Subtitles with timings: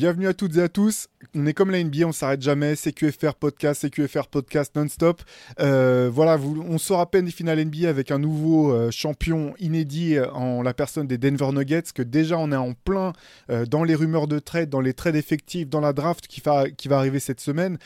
[0.00, 1.08] Bienvenue à toutes et à tous.
[1.34, 2.74] On est comme la NBA, on s'arrête jamais.
[2.74, 5.20] CQFR podcast, CQFR podcast non-stop.
[5.60, 9.52] Euh, voilà, vous, on sort à peine des finales NBA avec un nouveau euh, champion
[9.58, 11.92] inédit euh, en la personne des Denver Nuggets.
[11.94, 13.12] Que déjà on est en plein
[13.68, 17.20] dans les rumeurs de trade, dans les trades effectifs, dans la draft qui va, arriver
[17.20, 17.76] cette semaine.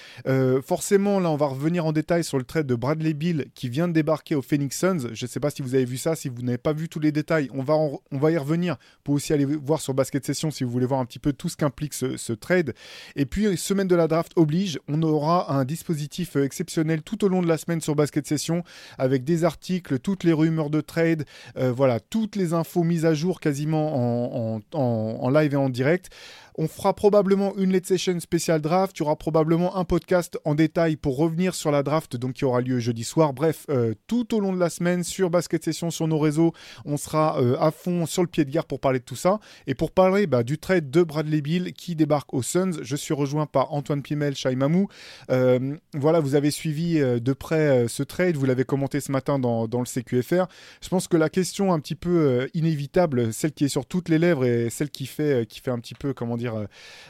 [0.64, 3.88] Forcément, là, on va revenir en détail sur le trade de Bradley Bill qui vient
[3.88, 5.08] de débarquer au Phoenix Suns.
[5.12, 7.00] Je ne sais pas si vous avez vu ça, si vous n'avez pas vu tous
[7.00, 8.76] les détails, on va, y revenir.
[9.02, 11.48] Pour aussi aller voir sur Basket Session si vous voulez voir un petit peu tout
[11.48, 12.74] ce qu'implique ce, ce trade.
[13.16, 17.28] Et puis, semaine de la draft oblige, on aura un dispositif euh, exceptionnel tout au
[17.28, 18.62] long de la semaine sur Basket Session
[18.98, 21.24] avec des articles, toutes les rumeurs de trade,
[21.56, 26.10] euh, voilà, toutes les infos mises à jour quasiment en, live et en direct.
[26.56, 28.96] On fera probablement une late session spéciale draft.
[28.96, 32.44] Il y aura probablement un podcast en détail pour revenir sur la draft, donc qui
[32.44, 33.32] aura lieu jeudi soir.
[33.32, 36.52] Bref, euh, tout au long de la semaine sur Basket Session, sur nos réseaux,
[36.84, 39.40] on sera euh, à fond sur le pied de guerre pour parler de tout ça.
[39.66, 43.14] Et pour parler bah, du trade de Bradley Bill qui débarque aux Suns, je suis
[43.14, 44.86] rejoint par Antoine Pimel, Shai Mamou.
[45.30, 49.66] Euh, voilà, vous avez suivi de près ce trade, vous l'avez commenté ce matin dans,
[49.66, 50.46] le CQFR.
[50.80, 54.18] Je pense que la question un petit peu inévitable, celle qui est sur toutes les
[54.18, 56.66] lèvres et celle qui fait un petit peu, comment dire, euh,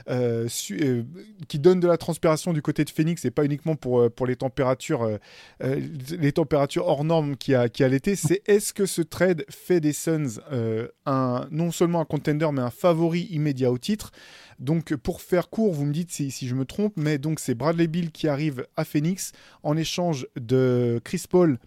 [0.08, 1.02] euh, su- euh,
[1.48, 4.36] qui donne de la transpiration du côté de Phoenix et pas uniquement pour, pour les
[4.36, 5.08] températures,
[5.60, 9.80] les températures hors normes qui a, qui a l'été, c'est est-ce que ce trade fait
[9.80, 14.10] des Suns euh, un, non seulement un contender mais un favori immédiat au titre?
[14.60, 17.54] Donc pour faire court, vous me dites si, si je me trompe, mais donc c'est
[17.54, 19.32] Bradley Bill qui arrive à Phoenix
[19.62, 21.58] en échange de Chris Paul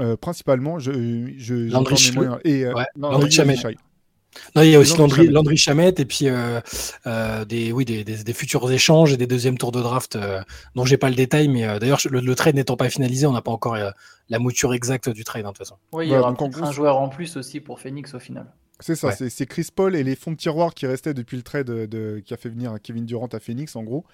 [0.00, 0.78] euh, principalement.
[0.78, 0.90] Je,
[1.36, 2.38] je, Landry j'entends mes Sch- moyens.
[2.44, 3.56] Et euh, Ouais, Non, Landry Landry Shamet.
[3.56, 3.76] Shai.
[4.56, 6.60] Non, il y a aussi Landry Landry, Shamet et puis euh,
[7.06, 10.40] euh, des, oui, des, des, des futurs échanges et des deuxièmes tours de draft euh,
[10.74, 13.32] dont j'ai pas le détail, mais euh, d'ailleurs le, le trade n'étant pas finalisé, on
[13.32, 13.90] n'a pas encore euh,
[14.30, 15.76] la mouture exacte du trade hein, de toute façon.
[15.92, 18.18] Oui, il y aura en peut-être gros, un joueur en plus aussi pour Phoenix au
[18.18, 18.46] final.
[18.80, 19.28] C'est ça, Ouais.
[19.30, 22.20] c'est, Chris Paul et les fonds de tiroir qui restaient depuis le trade de, de-
[22.24, 24.04] qui a fait venir Kevin Durant à Phoenix, en gros.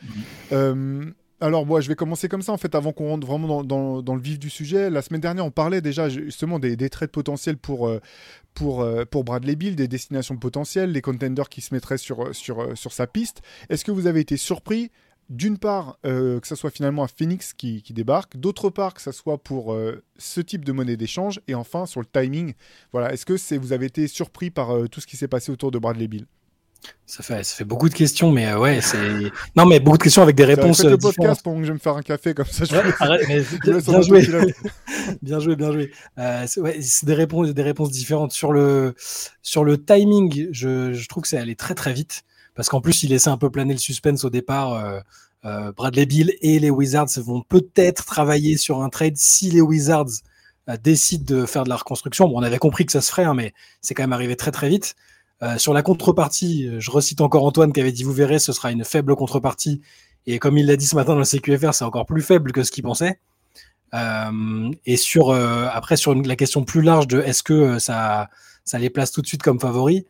[0.53, 1.05] Euh,
[1.41, 4.21] alors, moi, je vais commencer comme ça, en fait, avant qu'on rentre vraiment dans, le
[4.21, 4.91] vif du sujet.
[4.91, 8.01] La semaine dernière, on parlait déjà justement des, des trades potentiels pour, euh,
[8.55, 12.61] pour, euh, pour Bradley Bill, des destinations potentielles, les contenders qui se mettraient sur, sur,
[12.63, 13.43] euh, sur sa piste.
[13.69, 14.91] Est-ce que vous avez été surpris
[15.29, 19.37] d'une part, que ça soit finalement un Phoenix qui, débarque, d'autre part, que ça soit
[19.37, 19.77] pour
[20.17, 22.55] ce type de monnaie d'échange, et enfin, sur le timing,
[22.93, 25.79] voilà, est-ce que vous avez été surpris par tout ce qui s'est passé autour de
[25.79, 26.25] Bradley Bill
[27.07, 30.03] Ça fait, ça fait beaucoup de questions, mais euh, ouais, c'est non, mais beaucoup de
[30.03, 32.03] questions avec des réponses Faites le euh, podcast pendant que je vais me faire un
[32.03, 34.21] café, comme ça je Ouais, arrête, mais bien, bien joué,
[35.23, 35.91] bien joué, bien joué.
[36.19, 38.95] Euh, c'est ouais, des réponses, des réponses différentes sur le
[39.43, 40.49] sur le timing.
[40.53, 42.23] Je, je trouve que c'est allé très très vite
[42.55, 44.75] parce qu'en plus il laissait un peu planer le suspense au départ.
[44.75, 45.01] euh,
[45.45, 50.11] euh, Bradley Bill et les Wizards vont peut-être travailler sur un trade si les Wizards
[50.69, 52.29] euh, décident de faire de la reconstruction.
[52.29, 54.51] Bon, on avait compris que ça se ferait, hein, mais c'est quand même arrivé très
[54.51, 54.95] très vite.
[55.43, 58.53] Euh, sur la contrepartie, euh, je recite encore Antoine qui avait dit vous verrez, ce
[58.53, 59.81] sera une faible contrepartie.
[60.27, 62.65] Et comme il l'a dit ce matin dans le CQFR, c'est encore plus faible que
[62.65, 63.21] ce qu'il pensait.
[63.95, 64.97] Euh, et
[65.73, 68.29] après sur la question plus large de est-ce que ça
[68.75, 70.03] les place tout de suite comme favoris,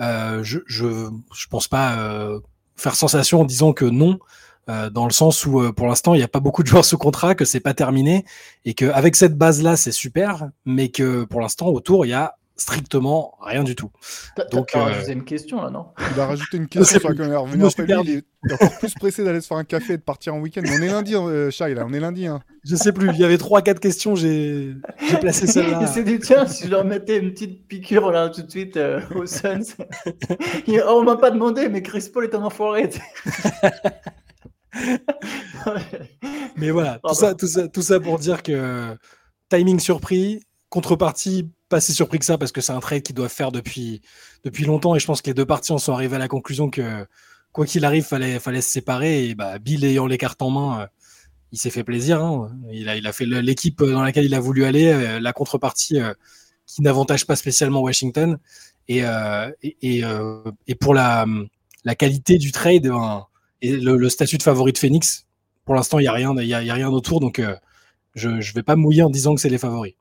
[0.00, 2.40] je, je pense pas
[2.76, 4.18] faire sensation en disant que non,
[4.66, 7.34] dans le sens où pour l'instant il n'y a pas beaucoup de joueurs sous contrat,
[7.34, 8.24] que c'est pas terminé
[8.64, 12.14] et que avec cette base là c'est super, mais que pour l'instant autour il y
[12.14, 13.90] a strictement rien du tout.
[14.50, 15.86] Donc, euh, rajouté une question là, non?
[16.14, 17.84] Il a rajouté une question sur va Je revenir après.
[17.86, 20.40] Lui, il est encore plus pressé d'aller se faire un café et de partir en
[20.40, 20.62] week-end.
[20.64, 22.26] Mais on est lundi, euh, Shai, là, on est lundi.
[22.26, 22.40] Hein.
[22.64, 24.74] Je sais plus, il y avait trois quatre questions, j'ai
[25.20, 25.80] placé celle-là.
[25.82, 28.76] Il s'est dit, tiens, si je leur mettais une petite piqûre là tout de suite
[28.76, 29.76] euh, aux Suns.
[30.66, 32.88] Il- oh, on m'a pas demandé, mais Chris Paul est un enfoiré.
[36.56, 38.96] Mais voilà, tout ça, tout, ça, tout ça pour dire que
[39.50, 43.32] timing surpris, contrepartie pas si surpris que ça parce que c'est un trade qu'ils doivent
[43.32, 44.00] faire depuis,
[44.64, 47.06] longtemps et je pense que les deux parties en sont arrivées à la conclusion que
[47.52, 50.80] quoi qu'il arrive, fallait, fallait se séparer et bah, Bill ayant les cartes en main,
[50.82, 50.86] euh,
[51.52, 52.22] il s'est fait plaisir.
[52.22, 52.50] hein.
[52.70, 56.12] Il, a, fait l'équipe dans laquelle il a voulu aller, euh, la contrepartie euh,
[56.66, 58.38] qui n'avantage pas spécialement Washington
[58.88, 59.02] et,
[60.80, 61.26] pour la,
[61.98, 63.26] qualité du trade ben,
[63.62, 65.26] et le, statut de favori de Phoenix,
[65.64, 67.40] pour l'instant, il n'y a, rien- y a, rien autour, donc
[68.14, 69.94] je ne vais pas mouiller en disant que c'est les favoris.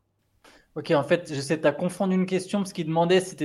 [0.75, 3.35] Ok, en fait, j'essaie de confondu une question parce qu'il demandait si,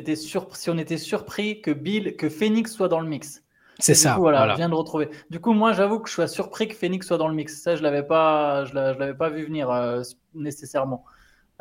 [0.68, 3.44] on était surpris que Bill, que Phoenix soit dans le mix.
[3.78, 4.14] C'est du ça.
[4.14, 4.52] coup, voilà, voilà.
[4.54, 5.08] je viens de retrouver.
[5.30, 7.62] Du coup, moi, j'avoue que je suis surpris que Phoenix soit dans le mix.
[7.62, 10.02] Ça, je l'avais pas, je l'a- je l'avais pas vu venir euh,
[10.34, 11.04] nécessairement.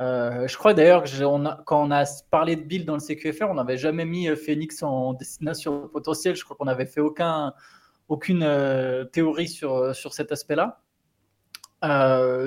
[0.02, 3.00] Euh, je crois d'ailleurs que on a- quand on a parlé de Bill dans le
[3.00, 6.36] CQFR, on n'avait jamais mis euh, Phoenix en destination potentielle.
[6.36, 7.54] Je crois qu'on n'avait fait aucun,
[8.08, 10.82] aucune euh, théorie sur, sur cet aspect-là.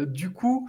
[0.06, 0.68] Du coup,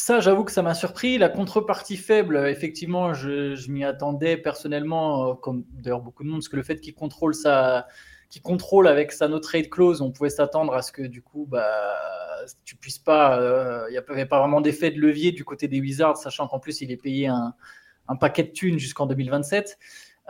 [0.00, 1.18] ça, j'avoue que ça m'a surpris.
[1.18, 6.38] La contrepartie faible, euh, effectivement, je, m'y attendais personnellement, euh, comme d'ailleurs beaucoup de monde,
[6.38, 7.34] parce que le fait qu'il contrôle
[8.42, 11.96] contrôle avec sa no trade clause, on pouvait s'attendre à ce que du coup, bah,
[12.64, 15.80] tu puisses pas, euh, il n'y avait pas vraiment d'effet de levier du côté des
[15.80, 17.54] Wizards, sachant qu'en plus il est payé un,
[18.06, 19.78] un paquet de thunes jusqu'en 2027.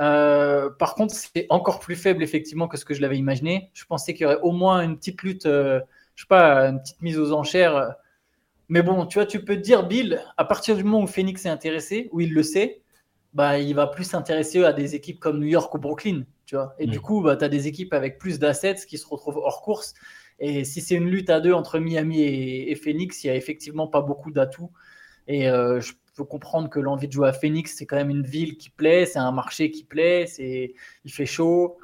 [0.00, 3.70] Euh, par contre, c'est encore plus faible effectivement que ce que je l'avais imaginé.
[3.74, 5.80] Je pensais qu'il y aurait au moins une petite lutte, euh,
[6.14, 7.94] je sais pas, une petite mise aux enchères.
[8.68, 11.46] Mais bon, tu vois, tu peux te dire, Bill, à partir du moment où Phoenix
[11.46, 12.82] est intéressé, où il le sait,
[13.34, 16.74] bah, il va plus s'intéresser à des équipes comme New York ou Brooklyn, tu vois.
[16.78, 16.90] Et Mm.
[16.92, 19.94] du coup, bah, tu as des équipes avec plus d'assets qui se retrouvent hors course.
[20.38, 23.36] Et si c'est une lutte à deux entre Miami et, et Phoenix, il n'y a
[23.36, 24.70] effectivement pas beaucoup d'atouts.
[25.28, 28.24] Et euh, je peux comprendre que l'envie de jouer à Phoenix, c'est quand même une
[28.26, 30.74] ville qui plaît, c'est un marché qui plaît, c'est,
[31.04, 31.78] il fait chaud.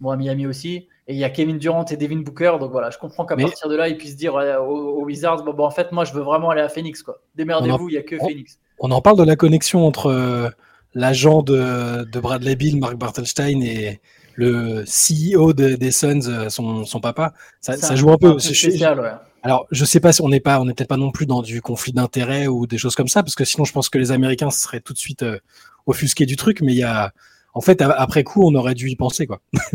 [0.00, 0.88] Bon, à Miami aussi.
[1.08, 2.56] Et il y a Kevin Durant et Devin Booker.
[2.58, 5.44] Donc voilà, je comprends qu'à Mais- partir de là, ils puissent dire aux, aux Wizards
[5.44, 7.02] bon, bon, en fait, moi, je veux vraiment aller à Phoenix.
[7.02, 7.20] quoi.
[7.36, 8.58] Démerdez-vous, il n'y a que on- Phoenix.
[8.80, 10.48] On en parle de la connexion entre euh,
[10.94, 14.00] l'agent de, de Bradley Bill, Mark Bartelstein, et
[14.34, 17.32] le CEO de- des Suns, euh, son, son papa.
[17.60, 18.34] Ça, joue un peu.
[18.38, 19.12] Je suis- spécial, ouais.
[19.42, 21.40] Alors, je sais pas si on n'est pas, on n'est peut-être pas non plus dans
[21.40, 24.10] du conflit d'intérêts ou des choses comme ça, parce que sinon, je pense que les
[24.10, 25.38] Américains seraient tout de suite euh,
[25.86, 26.62] offusqués du truc.
[26.62, 27.12] Mais il y a,
[27.54, 29.40] en fait, après coup, on aurait dû y penser, quoi.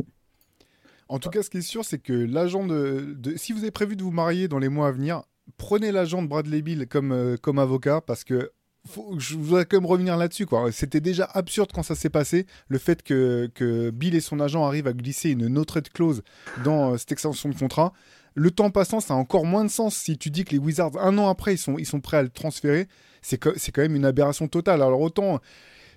[1.12, 3.72] En tout cas, ce qui est sûr, c'est que l'agent de, de- Si vous avez
[3.72, 5.24] prévu de vous marier dans les mois à venir,
[5.58, 8.52] prenez l'agent de Bradley Bill comme, euh, comme avocat parce que.
[8.88, 10.46] faut- je voudrais quand même revenir là-dessus.
[10.46, 10.72] quoi.
[10.72, 12.46] C'était déjà absurde quand ça s'est passé.
[12.68, 16.24] Le fait que, que Bill et son agent arrivent à glisser une no trade clause
[16.63, 17.94] dans euh, cette extension de contrat.
[18.34, 20.98] Le temps passant, ça a encore moins de sens si tu dis que les Wizards,
[20.98, 22.88] un an après, ils sont, ils sont prêts à le transférer.
[23.22, 24.81] C'est quand même une aberration totale.
[24.81, 25.40] Alors autant,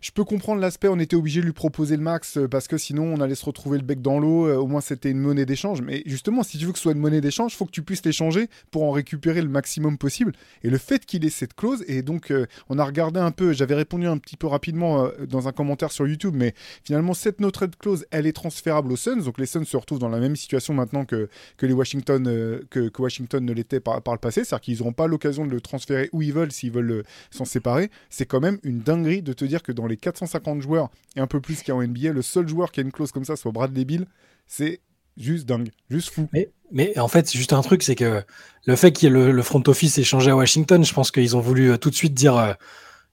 [0.05, 2.77] je peux comprendre l'aspect, on était obligé de lui proposer le max euh, parce que
[2.77, 4.47] sinon on allait se retrouver le bec dans l'eau.
[4.47, 5.81] euh, Au moins c'était une monnaie d'échange.
[5.81, 7.83] Mais justement, si tu veux que ce soit une monnaie d'échange, il faut que tu
[7.83, 10.33] puisses l'échanger pour en récupérer le maximum possible.
[10.63, 13.55] Et le fait qu'il ait cette clause, et donc euh, on a regardé un peu,
[13.55, 16.53] j'avais répondu un petit peu rapidement dans un commentaire sur YouTube, mais
[16.85, 19.23] finalement cette no trade clause, elle est transférable aux Suns.
[19.23, 22.91] Donc les Suns se retrouvent dans la même situation maintenant que, que les Washington, que,
[22.99, 24.45] Washington ne l'était par, par le passé.
[24.45, 27.91] C'est-à-dire qu'ils n'auront pas l'occasion de le transférer où ils veulent s'ils veulent s'en séparer.
[28.11, 31.27] C'est quand même une dinguerie de te dire que dans les 450 joueurs et un
[31.27, 33.37] peu plus qu'il y en NBA, le seul joueur qui a une clause comme ça
[33.37, 34.07] soit Bradley Bill.
[34.47, 34.81] C'est
[35.17, 36.29] juste dingue, juste fou.
[36.73, 38.23] Mais, en fait, juste un truc, c'est que
[38.67, 41.71] le fait ait le, le front office échangé à Washington, je pense qu'ils ont voulu
[41.71, 42.53] euh, tout de suite dire, euh,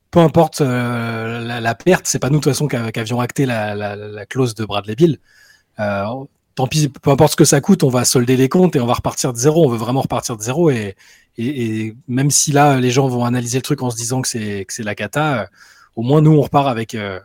[0.10, 3.76] peu importe euh, la, perte, c'est pas nous de toute façon qu'a- qu'avions acté la,
[3.76, 5.20] la- la clause de Bradley Bill.
[6.56, 8.86] Tant pis, peu importe ce que ça coûte, on va solder les comptes et on
[8.86, 9.66] va repartir de zéro.
[9.66, 10.96] On veut vraiment repartir de zéro et,
[11.38, 14.66] et, même si là les gens vont analyser le truc en se disant que c'est
[14.66, 15.50] que la cata,
[15.96, 17.20] au moins nous on repart avec euh,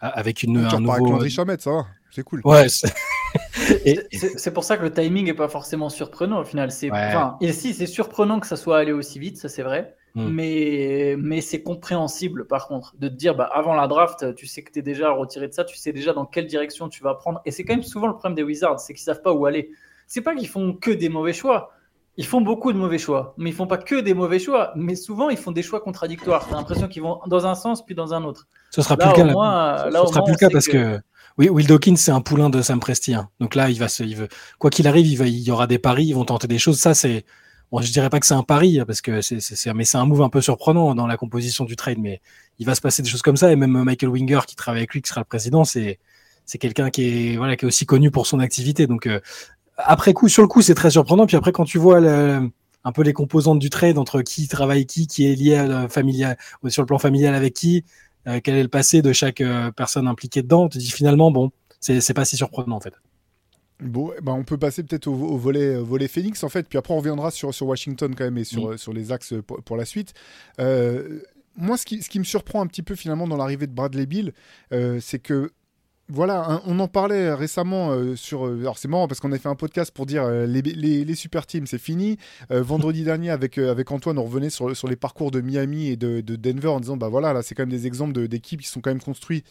[0.00, 1.28] avec une tu un avec nouveau.
[1.28, 2.40] Shamet, ça va, c'est cool.
[2.44, 2.68] Ouais.
[2.68, 2.92] c'est-
[3.84, 6.70] et- C'est c'est pour ça que le timing est pas forcément surprenant au final.
[6.70, 7.06] C'est Ouais.
[7.08, 9.94] enfin, et si c'est surprenant que ça soit allé aussi vite, ça c'est vrai.
[10.16, 10.28] Hmm.
[10.28, 14.62] Mais mais c'est compréhensible par contre de te dire bah avant la draft, tu sais
[14.62, 17.14] que tu es déjà retiré de ça, tu sais déjà dans quelle direction tu vas
[17.14, 17.40] prendre.
[17.44, 19.70] Et c'est quand même souvent le problème des Wizards, c'est qu'ils savent pas où aller.
[20.06, 21.72] C'est pas qu'ils font que des mauvais choix.
[22.16, 24.72] Ils font beaucoup de mauvais choix, mais ils font pas que des mauvais choix.
[24.76, 26.46] Mais souvent, ils font des choix contradictoires.
[26.48, 28.46] T'as l'impression qu'ils vont dans un sens puis dans un autre.
[28.70, 29.32] Ce sera Là, plus le cas.
[29.32, 31.00] moins, Ce- là, ce sera moins, plus le cas parce que,
[31.38, 33.14] oui, Will Dawkins c'est un poulain de Sam Presti.
[33.14, 33.28] hein.
[33.40, 34.28] Donc là, il va se, il veut,
[34.60, 36.78] quoi qu'il arrive, il, va, il y aura des paris, ils vont tenter des choses.
[36.78, 37.24] Ça, c'est,
[37.72, 40.06] bon, je dirais pas que c'est un pari hein, parce que c'est- mais c'est un
[40.06, 41.98] move un peu surprenant dans la composition du trade.
[41.98, 42.20] Mais
[42.60, 43.50] il va se passer des choses comme ça.
[43.50, 45.98] Et même Michael Winger qui travaille avec lui, qui sera le président, c'est,
[46.46, 48.86] c'est quelqu'un qui est, voilà, qui est aussi connu pour son activité.
[48.86, 49.18] Donc euh,
[49.76, 51.26] après coup, sur le coup, c'est très surprenant.
[51.26, 52.50] Puis après, quand tu vois le-
[52.84, 55.88] un peu les composantes du trade entre qui travaille qui, qui est lié à la
[55.88, 56.36] familiale,
[56.68, 57.84] sur le plan familial avec qui,
[58.28, 61.50] euh, quel est le passé de chaque euh, personne impliquée dedans, te dis finalement, bon,
[61.80, 62.94] c'est pas si surprenant en fait.
[63.80, 66.68] Bon, eh ben, on peut passer peut-être au, au volet, au volet Phoenix en fait,
[66.68, 69.34] puis après on reviendra sur, sur Washington quand même et sur, euh, sur les axes
[69.46, 70.14] pour, pour la suite.
[70.60, 71.20] Euh,
[71.56, 74.06] moi, ce qui, ce qui me surprend un petit peu finalement dans l'arrivée de Bradley
[74.06, 74.32] Bill,
[74.72, 75.50] euh, c'est que
[76.10, 78.44] voilà, hein, on en parlait récemment euh, sur.
[78.46, 81.02] euh, alors c'est marrant parce qu'on a fait un podcast pour dire euh, les, les,
[81.02, 82.18] les super teams c'est fini.
[82.50, 85.88] Euh, vendredi dernier avec, euh, avec Antoine on revenait sur, sur les parcours de Miami
[85.88, 88.26] et de, de Denver en disant bah voilà là c'est quand même des exemples de-
[88.26, 89.46] d'équipes qui sont quand même construites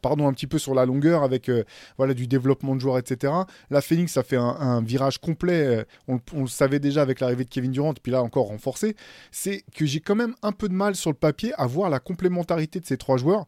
[0.00, 1.64] pardon un petit peu sur la longueur avec euh,
[1.98, 3.34] voilà du développement de joueurs etc.
[3.68, 5.66] Là Phoenix a fait un, un virage complet.
[5.66, 8.96] euh, on, on le savait déjà avec l'arrivée de Kevin Durant puis là encore renforcé.
[9.32, 11.98] C'est que j'ai quand même un peu de mal sur le papier à voir la
[12.00, 13.44] complémentarité de ces trois joueurs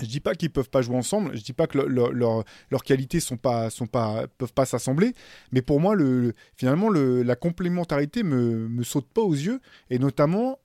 [0.00, 3.18] Je dis pas qu'ils peuvent pas jouer ensemble, je dis pas que leur, leurs qualités
[3.18, 5.14] sont pas sont pas peuvent pas s'assembler,
[5.52, 9.98] mais pour moi le, finalement le, la complémentarité me me saute pas aux yeux et
[9.98, 10.58] notamment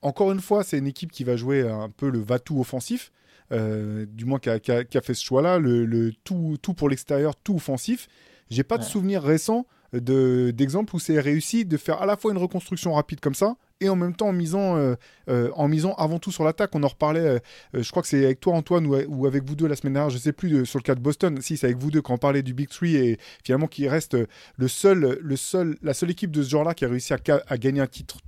[0.00, 3.12] encore une fois c'est une équipe qui va jouer un peu le va-tout offensif,
[3.52, 4.58] euh, du moins qui a,
[5.02, 8.08] fait ce choix-là, le, le, tout tout pour l'extérieur, tout offensif.
[8.48, 8.80] J'ai pas ouais.
[8.80, 12.94] de souvenir récent de d'exemple où c'est réussi de faire à la fois une reconstruction
[12.94, 14.94] rapide comme ça et en même temps en misant, euh,
[15.28, 16.74] euh, en misant avant tout sur l'attaque.
[16.74, 17.38] On en reparlait, euh,
[17.74, 20.10] je crois que c'est avec toi Antoine ou, ou, avec vous deux la semaine dernière,
[20.10, 22.14] je sais plus, de, sur le cas de Boston, si c'est avec vous deux quand
[22.14, 24.16] on parlait du Big Three et finalement qui reste
[24.56, 27.58] le seul, le seul, la seule équipe de ce genre-là qui a réussi à, à
[27.58, 28.18] gagner un titre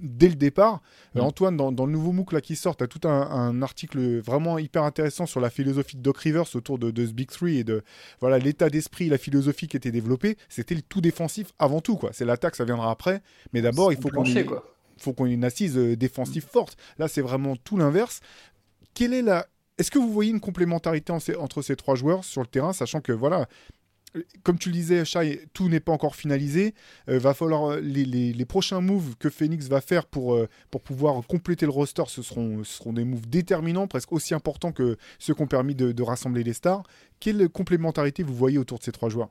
[0.00, 0.80] dès le départ.
[1.14, 1.20] Mmh.
[1.20, 4.18] Antoine, dans, dans, le nouveau MOOC là, qui sort, tu as tout un, un, article
[4.20, 7.58] vraiment hyper intéressant sur la philosophie de Doc Rivers autour de, de ce Big Three
[7.58, 7.82] et de
[8.20, 10.36] voilà l'état d'esprit, la philosophie qui était développée.
[10.48, 11.96] C'était le tout défensif avant tout.
[11.96, 12.10] quoi.
[12.12, 13.22] C'est l'attaque, ça viendra après.
[13.52, 14.46] Mais d'abord, il faut qu'on ait,
[14.98, 16.76] faut qu'on ait une assise euh, défensive forte.
[16.98, 18.20] Là, c'est vraiment tout l'inverse.
[18.94, 19.46] Quelle est la...
[19.78, 23.12] Est-ce que vous voyez une complémentarité entre ces trois joueurs sur le terrain, sachant que
[23.12, 23.46] voilà,
[24.42, 26.74] comme tu le disais, Shai, tout n'est pas encore finalisé.
[27.08, 31.66] Euh, va falloir les, prochains moves que Phoenix va faire pour, euh, pour pouvoir compléter
[31.66, 32.04] le roster.
[32.06, 35.92] Ce seront, seront des moves déterminants, presque aussi importants que ceux qui ont permis de,
[35.92, 36.82] de, rassembler les stars.
[37.20, 39.30] Quelle complémentarité vous voyez autour de ces trois joueurs?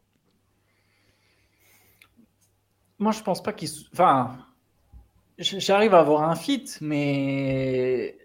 [3.00, 3.70] Moi, je pense pas qu'ils.
[3.94, 4.38] Enfin,
[5.38, 8.18] j'arrive à avoir un fit, mais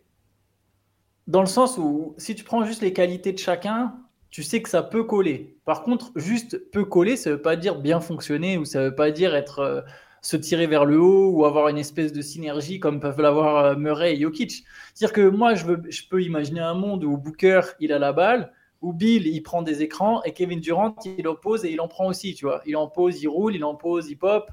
[1.27, 3.95] dans le sens où si tu prends juste les qualités de chacun,
[4.31, 5.57] tu sais que ça peut coller.
[5.65, 8.85] Par contre, juste peut coller, ça ne veut pas dire bien fonctionner ou ça ne
[8.87, 9.83] veut pas dire euh,
[10.23, 13.77] se tirer vers le haut ou avoir une espèce de synergie comme peuvent l'avoir euh,
[13.77, 14.65] Murray et Jokic.
[14.95, 18.53] C'est-à-dire que moi, je, je peux imaginer un monde où Booker, il a la balle,
[18.81, 22.07] où Bill, il prend des écrans et Kevin Durant, il oppose et il en prend
[22.07, 22.63] aussi, tu vois.
[22.67, 24.51] Il en pose, il roule, il en pose, il pop.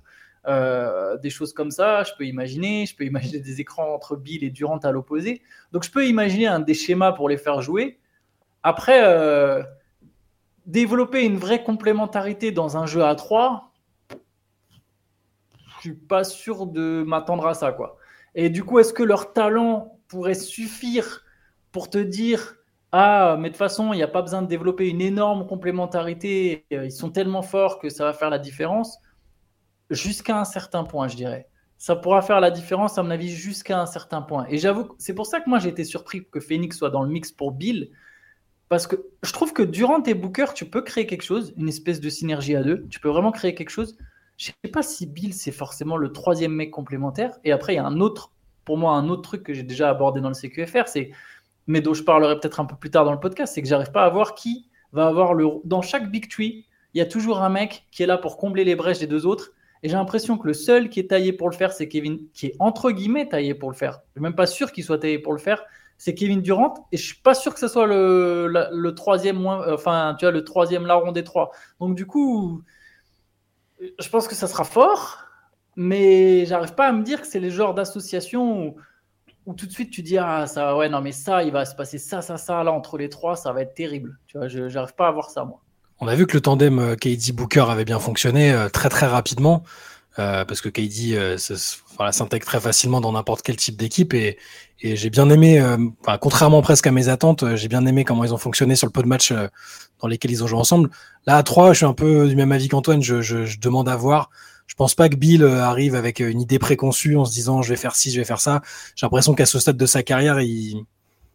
[0.48, 2.86] Euh, des choses comme ça, je peux imaginer.
[2.86, 5.41] Je peux imaginer des écrans entre Bill et Durant à l'opposé.
[5.72, 8.00] Donc, je peux imaginer un des schémas pour les faire jouer.
[8.63, 9.63] Après, euh,
[10.65, 13.74] développer une vraie complémentarité dans un jeu à 3,
[15.77, 17.72] je suis pas sûr de m'attendre à ça.
[17.72, 17.98] quoi.
[18.36, 21.24] Et du coup, est-ce que leur talent pourrait suffire
[21.72, 22.55] pour te dire
[22.91, 26.65] ah, mais de toute façon, il n'y a pas besoin de développer une énorme complémentarité.
[26.72, 28.98] Ils sont tellement forts que ça va faire la différence.
[29.89, 31.48] Jusqu'à un certain point, je dirais.
[31.77, 34.46] Ça pourra faire la différence, à mon avis, jusqu'à un certain point.
[34.50, 37.10] Et j'avoue, c'est pour ça que moi, j'ai été surpris que Phoenix soit dans le
[37.10, 37.89] mix pour Bill.
[38.67, 42.00] Parce que je trouve que durant tes bookers, tu peux créer quelque chose, une espèce
[42.00, 42.86] de synergie à deux.
[42.89, 43.98] Tu peux vraiment créer quelque chose.
[44.38, 47.38] Je sais pas si Bill, c'est forcément le troisième mec complémentaire.
[47.43, 48.31] Et après, il y a un autre,
[48.65, 51.12] pour moi, un autre truc que j'ai déjà abordé dans le CQFR, c'est,
[51.67, 53.91] mais dont je parlerai peut-être un peu plus tard dans le podcast, c'est que j'arrive
[53.91, 55.48] pas à voir qui va avoir le.
[55.65, 58.63] Dans chaque Big Tree, il y a toujours un mec qui est là pour combler
[58.63, 59.51] les brèches des deux autres.
[59.83, 62.48] Et j'ai l'impression que le seul qui est taillé pour le faire, c'est Kevin, qui
[62.48, 64.01] est entre guillemets taillé pour le faire.
[64.07, 65.63] Je suis même pas sûr qu'il soit taillé pour le faire
[66.00, 70.15] c'est Kevin Durant et je suis pas sûr que ce soit le, troisième euh, enfin
[70.17, 71.51] tu vois le troisième larron des trois.
[71.79, 72.63] Donc du coup,
[73.79, 75.19] je pense que ça sera fort,
[75.75, 78.75] mais j'arrive pas à me dire que c'est les genres d'association où,
[79.45, 81.75] où, tout de suite tu dis ah ça ouais non mais ça il va se
[81.75, 84.17] passer ça ça ça là entre les trois ça va être terrible.
[84.27, 85.62] Tu vois, j'arrive pas à voir ça moi.
[86.00, 89.08] On a vu que le tandem euh, KD Booker avait bien fonctionné euh, très très
[89.08, 89.63] rapidement.
[90.20, 91.38] Euh, parce que KD euh,
[91.96, 94.38] voilà, s'intègre très facilement dans n'importe quel type d'équipe et,
[94.82, 98.25] et j'ai bien aimé, euh, enfin, contrairement presque à mes attentes, j'ai bien aimé comment
[98.25, 99.34] ils ont fonctionné sur le peu de matchs
[100.01, 100.89] dans lesquels ils ont joué ensemble.
[101.25, 103.88] Là, à 3, je suis un peu du même avis qu'Antoine, je, je, je, demande
[103.88, 104.29] à voir.
[104.68, 107.77] Je pense pas que Bill arrive avec une idée préconçue en se disant je vais
[107.77, 108.62] faire ci, je vais faire ça.
[108.96, 110.84] J'ai l'impression qu'à ce stade de sa carrière, il,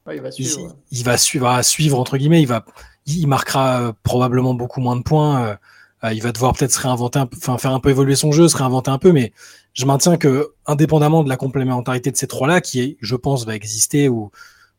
[0.06, 0.73] ouais, il, va, suivre, il, ouais.
[0.90, 2.42] il va suivre, va suivre entre guillemets.
[2.42, 2.64] Il va,
[3.06, 5.56] il marquera probablement beaucoup moins de points.
[6.04, 8.30] Euh, il va devoir peut-être se réinventer, un peu, enfin faire un peu évoluer son
[8.30, 9.32] jeu, se réinventer un peu, mais
[9.73, 14.08] je maintiens que indépendamment de la complémentarité de ces trois-là, qui je pense, va exister
[14.08, 14.30] ou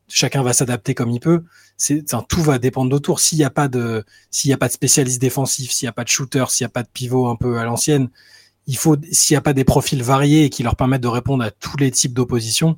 [0.08, 1.44] chacun va s'adapter comme il peut.
[1.78, 3.20] C'est, tout va dépendre d'autour.
[3.20, 5.94] S'il n'y a pas de, s'il y a pas de spécialiste défensif, s'il n'y a
[5.94, 8.10] pas de shooter, s'il n'y a pas de pivot un peu à l'ancienne,
[8.68, 11.92] s'il n'y a pas des profils variés qui leur permettent de répondre à tous les
[11.92, 12.78] types d'opposition,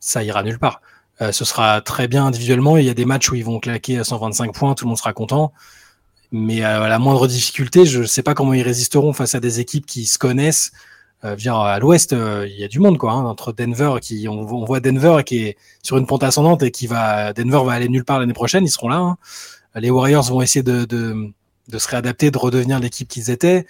[0.00, 0.80] ça ira nulle part.
[1.20, 2.76] Euh, ce sera très bien individuellement.
[2.76, 4.98] Il y a des matchs où ils vont claquer à 125 points, tout le monde
[4.98, 5.52] sera content.
[6.32, 9.60] Mais à la moindre difficulté, je ne sais pas comment ils résisteront face à des
[9.60, 10.72] équipes qui se connaissent.
[11.24, 13.12] Euh, à l'ouest, euh, il y a du monde, quoi.
[13.12, 16.70] Hein, entre Denver, qui on, on, voit Denver qui est sur une pente ascendante et
[16.70, 18.64] qui va, Denver va aller nulle part l'année prochaine.
[18.64, 18.96] Ils seront là.
[18.96, 19.16] Hein.
[19.76, 21.32] Les Warriors vont essayer de, de,
[21.68, 23.66] de se réadapter, de redevenir l'équipe qu'ils étaient.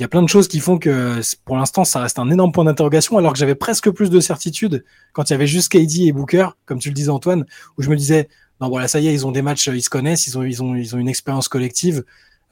[0.00, 2.52] Il y a plein de choses qui font que pour l'instant, ça reste un énorme
[2.52, 6.06] point d'interrogation, alors que j'avais presque plus de certitude quand il y avait juste KD
[6.06, 7.44] et Booker, comme tu le disais Antoine,
[7.76, 8.30] où je me disais,
[8.62, 11.08] non voilà ça y est ils ont des matchs ils se connaissent ils ont une
[11.08, 12.04] expérience collective.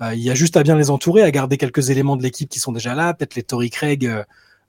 [0.02, 2.50] Euh, il y a juste à bien les entourer à garder quelques éléments de l'équipe
[2.50, 4.22] qui sont déjà là peut-être les Tory Craig euh,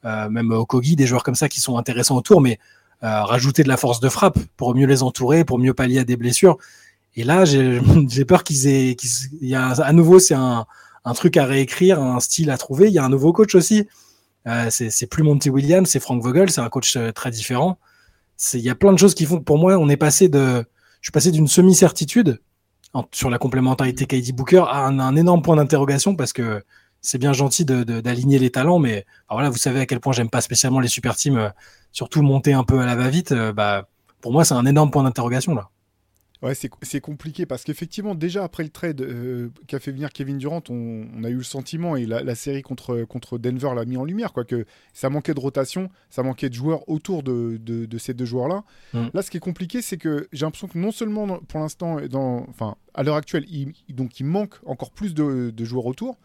[0.06, 2.60] euh, même Okogi des joueurs comme ça qui sont intéressants autour mais
[3.04, 6.06] euh, rajouter de la force de frappe pour mieux les entourer pour mieux pallier à
[6.06, 6.58] des blessures.
[7.18, 7.82] Et là, j'ai
[8.28, 9.10] peur qu'ils aient, qu'il
[9.42, 10.66] y a à nouveau, c'est un,
[11.06, 12.88] un, truc à réécrire, un style à trouver.
[12.88, 13.88] Il y a un nouveau coach aussi.
[14.48, 17.78] Euh, c'est plus Monty Williams, c'est Frank Vogel, c'est un coach euh, très différent.
[18.54, 20.66] Il y a plein de choses qui font que pour moi, on est passé de,
[21.02, 22.40] je suis passé d'une semi-certitude
[23.12, 26.64] sur la complémentarité KD Booker à un, un énorme point d'interrogation parce que
[27.02, 30.42] c'est bien gentil d'aligner les talents, mais voilà, vous savez à quel point j'aime pas
[30.42, 31.50] spécialement les super teams, euh,
[31.92, 33.34] surtout monter un peu à la va-vite.
[33.34, 33.88] bah,
[34.22, 35.70] pour moi, c'est un énorme point d'interrogation là.
[36.42, 40.64] Ouais, c'est compliqué parce qu'effectivement, déjà après le trade euh, qu'a fait venir Kevin Durant,
[40.70, 44.32] on, a eu le sentiment, et la, série contre, contre Denver l'a mis en lumière,
[44.32, 48.24] quoi, que ça manquait de rotation, ça manquait de joueurs autour de, de, ces deux
[48.24, 48.64] joueurs-là.
[48.94, 49.08] Mm.
[49.14, 51.98] Là, ce qui est compliqué, c'est que j'ai l'impression que non seulement pour l'instant,
[52.48, 56.18] enfin, à l'heure actuelle, il, donc il manque encore plus de, de, joueurs autour,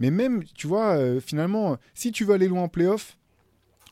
[0.00, 3.18] mais même, tu vois, euh, finalement, si tu veux aller loin en playoff,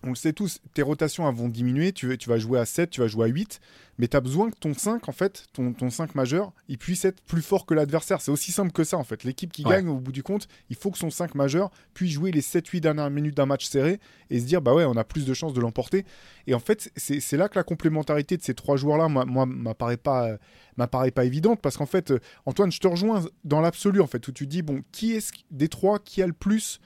[0.02, 3.00] on le sait tous, tes rotations vont diminuer, tu, tu vas jouer à 7, tu
[3.00, 3.61] vas jouer à 8,
[4.00, 7.04] mais tu as besoin que ton 5, en fait, ton, ton 5 majeur, il puisse
[7.04, 8.23] être plus fort que l'adversaire.
[8.23, 9.25] C'est aussi simple que ça, en fait.
[9.25, 12.30] L'équipe qui gagne, au bout du compte, il faut que son 5 majeur puisse jouer
[12.33, 15.26] les 7-8 dernières minutes d'un match serré et se dire, bah ouais, on a plus
[15.26, 16.07] de chances de l'emporter.
[16.47, 19.99] Et en fait, c'est là que la complémentarité de ces trois joueurs-là, moi, moi m'apparaît
[19.99, 20.38] pas,
[20.78, 22.14] m'apparaît pas évidente, parce qu'en fait,
[22.47, 25.69] Antoine, je te rejoins dans l'absolu, en fait, où tu dis, bon, qui est des
[25.69, 26.80] trois qui a le plus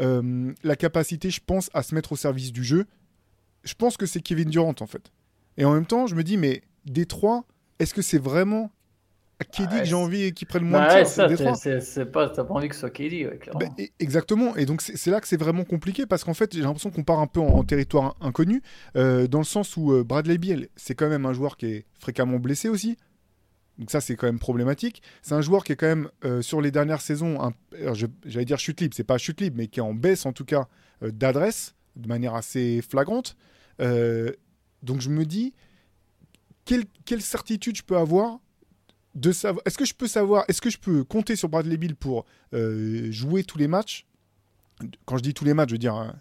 [0.00, 2.86] euh, la capacité, je pense, à se mettre au service du jeu?
[3.62, 5.12] Je pense que c'est Kevin Durant, en fait.
[5.58, 7.44] Et en même temps, je me dis, mais des trois,
[7.78, 8.70] est-ce que c'est vraiment
[9.38, 12.68] à KD que j'ai envie qu'il prenne moins de tirs C'est pas, t'as pas envie
[12.68, 13.70] que ce soit KD, ben,
[14.00, 14.56] exactement.
[14.56, 17.18] Et donc c'est là que c'est vraiment compliqué parce qu'en fait j'ai l'impression qu'on part
[17.18, 18.62] un peu en, territoire inconnu
[18.94, 22.38] dans le sens où euh, Bradley Beal, c'est quand même un joueur qui est fréquemment
[22.38, 22.96] blessé aussi.
[23.78, 25.02] Donc ça, c'est quand même problématique.
[25.22, 27.38] C'est un joueur qui est quand même, euh, sur les dernières saisons,
[28.24, 30.44] j'allais dire chute libre, c'est pas chute libre, mais qui est en baisse en tout
[30.44, 30.66] cas
[31.02, 33.36] euh, d'adresse, de manière assez flagrante.
[34.82, 35.54] Euh, donc je me dis,
[36.64, 38.38] quelle, quelle, certitude je peux avoir
[39.14, 39.62] de savoir...
[39.66, 43.44] Est-ce que je peux savoir, est-ce que je peux compter sur Bradley Bill pour jouer
[43.44, 44.06] tous les matchs?
[45.06, 46.14] Quand je dis tous les matchs, je veux dire, hein,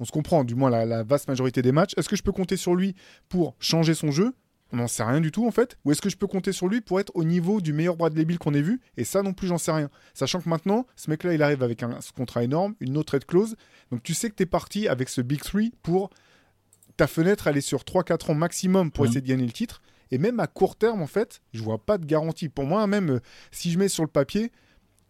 [0.00, 1.92] on se comprend, du moins la, la vaste majorité des matchs.
[1.96, 2.96] Est-ce que je peux compter sur lui
[3.28, 4.34] pour changer son jeu?
[4.72, 5.76] On n'en sait rien du tout en fait.
[5.84, 8.24] Ou est-ce que je peux compter sur lui pour être au niveau du meilleur Bradley
[8.24, 8.80] Bill qu'on ait vu?
[8.96, 9.90] Et ça non plus, j'en sais rien.
[10.14, 13.56] Sachant que maintenant, ce mec-là, il arrive avec un contrat énorme, une autre trade clause.
[13.90, 16.10] Donc tu sais que tu es parti avec ce Big 3 pour
[16.96, 19.82] ta fenêtre aller sur 3-4 ans maximum pour essayer de gagner le titre.
[20.10, 22.48] Et même à court terme, en fait, je vois pas de garantie.
[22.48, 23.20] Pour moi, même euh,
[23.52, 24.50] si je mets sur le papier,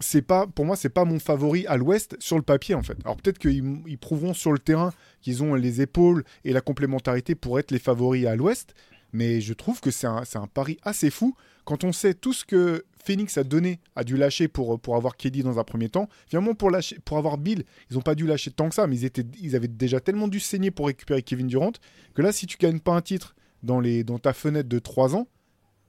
[0.01, 2.97] c'est pas pour moi c'est pas mon favori à l'ouest sur le papier en fait.
[3.05, 7.59] Alors peut-être qu'ils prouveront sur le terrain qu'ils ont les épaules et la complémentarité pour
[7.59, 8.75] être les favoris à l'ouest,
[9.12, 12.85] mais je trouve que c'est un, pari assez fou quand on sait tout ce que
[13.03, 16.09] Phoenix a donné, a dû lâcher pour, pour avoir Kelly dans un premier temps.
[16.27, 18.97] Finalement, pour, lâcher, pour avoir Bill, ils n'ont pas dû lâcher tant que ça, mais
[18.97, 21.73] ils, étaient, ils avaient déjà tellement dû saigner pour récupérer Kevin Durant
[22.15, 25.17] que là, si tu gagnes pas un titre dans, les, dans ta fenêtre de 3
[25.17, 25.27] ans,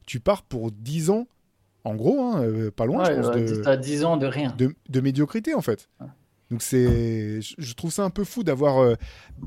[0.05, 1.27] tu pars pour 10 ans,
[1.83, 3.31] en gros, hein, euh, pas loin, je pense.
[3.31, 4.55] de, 10 ans de rien.
[4.57, 5.89] De, médiocrité, en fait.
[6.51, 8.95] Donc c'est, je trouve ça un peu fou d'avoir, euh,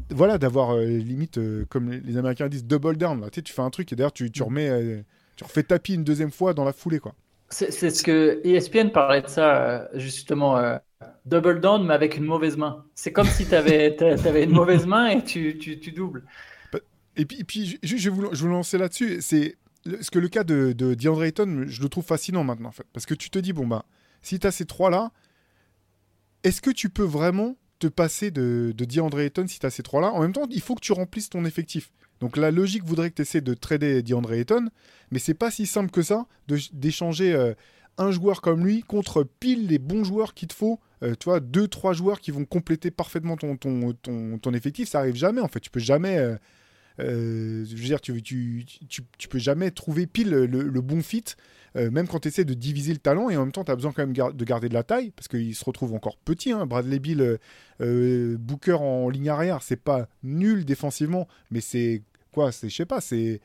[0.09, 3.21] voilà, d'avoir euh, limite euh, comme les Américains disent double down.
[3.25, 5.05] Tu, sais, tu fais un truc et d'ailleurs tu, tu remets,
[5.37, 7.15] tu refais tapis une deuxième fois dans la foulée quoi.
[7.55, 10.79] C'est ce que ESPN parlait de ça justement.
[11.25, 12.85] double down mais avec une mauvaise main.
[12.95, 16.25] C'est comme si tu avais, avais, une mauvaise main et tu, tu, tu doubles.
[17.17, 19.19] Et puis, et puis je, je, vais vous, je vous lancer là-dessus.
[19.21, 19.57] C'est
[20.01, 22.87] ce que le cas de, de DeAndre Ayton, je le trouve fascinant maintenant en fait.
[22.93, 23.85] Parce que tu te dis, bon bah,
[24.21, 25.13] si tu as ces trois-là,
[26.43, 29.83] est-ce que tu peux vraiment te passer de, de DeAndre Ayton si tu as ces
[29.85, 30.11] trois-là?
[30.13, 31.93] En même temps, il faut que tu remplisses ton effectif.
[32.25, 34.71] Donc la logique voudrait que tu essaies de trader DeAndre Ayton,
[35.11, 36.25] mais c'est pas si simple que ça
[36.73, 37.53] d'échanger euh,
[37.99, 40.81] un joueur comme lui contre pile les bons joueurs qu'il te faut.
[41.03, 43.93] Euh, tu vois, deux, trois joueurs qui vont compléter parfaitement ton, ton,
[44.39, 45.61] ton, effectif, ça arrive jamais en fait.
[45.61, 46.17] Tu peux jamais.
[46.99, 47.67] Euh,
[48.01, 51.25] tu, peux jamais trouver pile le bon fit
[51.75, 53.91] même quand tu essaies de diviser le talent, et en même temps, tu as besoin
[53.91, 56.53] quand même de garder de la taille, parce qu'il se retrouve encore petit.
[56.53, 56.67] Hein.
[56.67, 57.39] Bradley Bill,
[57.81, 62.03] Booker en ligne arrière, c'est pas nul défensivement, mais c'est
[62.35, 63.41] quoi C'est, je sais pas, c'est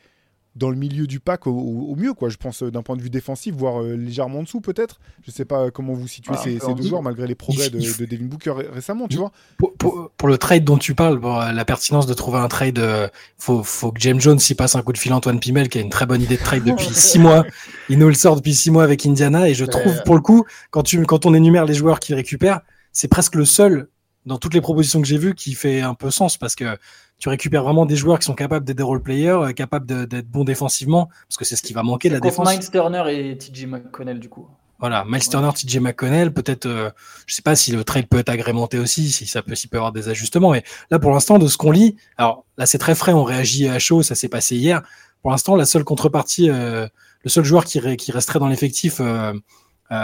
[0.56, 2.30] dans le milieu du pack au, mieux, quoi.
[2.30, 5.00] Je pense euh, d'un point de vue défensif, voire euh, légèrement en dessous peut-être.
[5.26, 8.26] Je sais pas comment vous situez ah, ces, deux joueurs malgré les progrès de, Devin
[8.26, 9.32] Booker récemment, tu vois.
[9.58, 13.92] Pour, le trade dont tu parles, la pertinence de trouver un trade, euh, faut, faut
[13.92, 16.06] que James Jones s'y passe un coup de fil Antoine Pimel qui a une très
[16.06, 17.46] bonne idée de trade depuis six mois.
[17.88, 20.46] Il nous le sort depuis six mois avec Indiana et je trouve pour le coup,
[20.72, 23.88] quand tu quand on énumère les joueurs qu'il récupère, c'est presque le seul
[24.26, 26.78] dans toutes les propositions que j'ai vues qui fait un peu sens parce que
[27.20, 30.28] tu récupères vraiment des joueurs qui sont capables d'être des role players, euh, capables d'être
[30.28, 32.50] bons défensivement, parce que c'est ce qui va manquer la défense.
[32.50, 34.48] Miles Turner et TJ McConnell du coup.
[34.80, 36.90] Voilà, Miles Turner, TJ McConnell, peut-être, euh,
[37.28, 39.76] je sais pas si le trade peut être agrémenté aussi, si ça peut, s'il peut
[39.76, 42.78] y avoir des ajustements, mais là pour l'instant de ce qu'on lit, alors là c'est
[42.78, 44.82] très frais, on réagit à chaud, ça s'est passé hier.
[45.22, 46.88] Pour l'instant, la seule contrepartie euh,
[47.24, 49.34] le seul joueur qui, qui resterait dans l'effectif à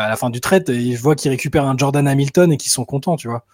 [0.09, 3.15] la fin du trade, je vois qu'ils récupèrent un Jordan Hamilton et qu'ils sont contents,
[3.15, 3.45] tu vois.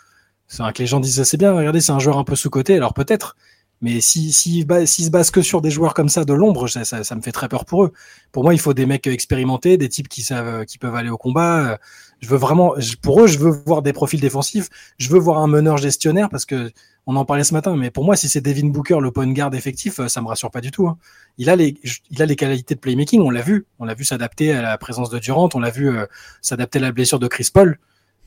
[0.48, 2.94] C'est que les gens disent c'est bien, regardez, c'est un joueur un peu sous-côté, alors
[2.94, 3.38] peut-être.
[3.82, 6.84] Mais s'ils si, si, se basent que sur des joueurs comme ça de l'ombre, ça,
[6.86, 7.94] ça, me fait très peur pour eux.
[8.32, 11.18] Pour moi, il faut des mecs expérimentés, des types qui savent, qui peuvent aller au
[11.18, 11.80] combat.
[12.20, 14.70] Je veux vraiment, pour eux, je veux voir des profils défensifs.
[15.00, 16.72] Je veux voir un meneur gestionnaire parce que
[17.08, 17.76] on en parlait ce matin.
[17.76, 20.62] Mais pour moi, si c'est Devin Booker, le point guard effectif, ça me rassure pas
[20.62, 20.88] du tout.
[20.88, 20.98] Hein.
[21.38, 21.76] Il a les,
[22.12, 23.22] il a les qualités de playmaking.
[23.22, 23.66] On l'a vu.
[23.80, 25.50] On l'a vu s'adapter à la présence de Durant.
[25.56, 26.06] On l'a vu euh,
[26.42, 27.80] s'adapter à la blessure de Chris Paul.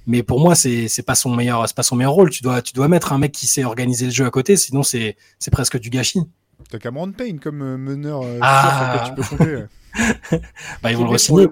[0.07, 2.31] Mais pour moi, c'est c'est pas son meilleur, c'est pas son meilleur rôle.
[2.31, 4.83] Tu dois tu dois mettre un mec qui sait organiser le jeu à côté, sinon
[4.83, 6.21] c'est c'est presque du gâchis.
[6.69, 8.23] T'as Cameron Payne comme euh, meneur.
[8.23, 9.05] Euh, ah.
[9.07, 9.64] tu peux compter.
[10.83, 11.47] bah ils vont le signer.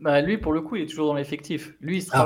[0.00, 1.74] Bah, lui pour le coup, il est toujours dans l'effectif.
[1.80, 2.24] Lui, il sera ah.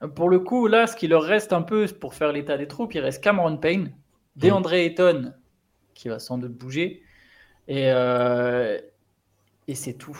[0.00, 0.08] là.
[0.08, 2.94] Pour le coup, là, ce qui leur reste un peu pour faire l'état des troupes,
[2.94, 3.92] il reste Cameron Payne,
[4.36, 4.40] mm.
[4.40, 5.32] DeAndre Ayton,
[5.94, 7.02] qui va sans doute bouger,
[7.68, 8.78] et euh,
[9.68, 10.18] et c'est tout.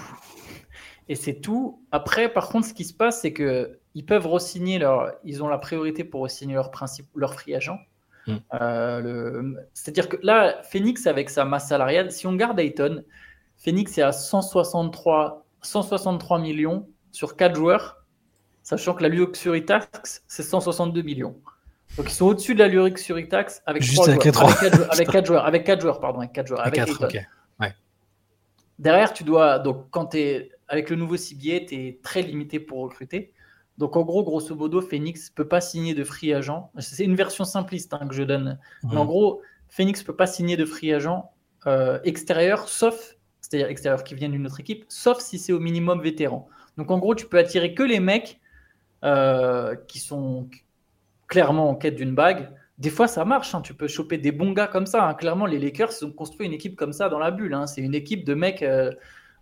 [1.09, 1.83] Et c'est tout.
[1.91, 5.49] Après, par contre, ce qui se passe, c'est que ils peuvent re-signer leur, ils ont
[5.49, 7.79] la priorité pour re-signer leur principe, leur free agent.
[8.27, 8.37] Hmm.
[8.55, 13.03] Euh, c'est-à-dire que là, Phoenix avec sa masse salariale, si on garde Ayton,
[13.59, 18.05] Phoenix est à 163, 163 millions sur 4 joueurs,
[18.63, 21.37] sachant que la luxury tax c'est 162 millions.
[21.97, 25.45] Donc ils sont au-dessus de la luxury tax avec Juste avec, joueurs, avec, 4 joueurs,
[25.45, 26.81] avec 4 joueurs, pardon, avec 4 joueurs, avec
[28.79, 32.61] Derrière, tu dois donc quand tu es avec le nouveau CBA, tu es très limité
[32.61, 33.33] pour recruter.
[33.79, 36.71] Donc en gros, grosso modo, Phoenix peut pas signer de free agent.
[36.79, 38.59] C'est une version simpliste hein, que je donne.
[38.85, 41.33] Mais en gros, Phoenix peut pas signer de free agent
[41.67, 46.01] euh, extérieur, sauf, c'est-à-dire extérieur qui vient d'une autre équipe, sauf si c'est au minimum
[46.01, 46.49] vétéran.
[46.77, 48.41] Donc en gros, tu peux attirer que les mecs
[49.05, 50.49] euh, qui sont
[51.27, 52.51] clairement en quête d'une bague.
[52.79, 53.55] Des fois, ça marche.
[53.55, 53.63] Hein.
[53.63, 55.09] Tu peux choper des bons gars comme ça.
[55.09, 55.15] Hein.
[55.15, 57.57] Clairement, les Lakers ont construit une équipe comme ça dans la bulle.
[57.67, 58.93] C'est une équipe de mecs euh,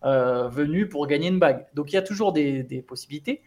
[0.02, 1.66] venus pour gagner une bague.
[1.74, 3.42] Donc il y a toujours des possibilités.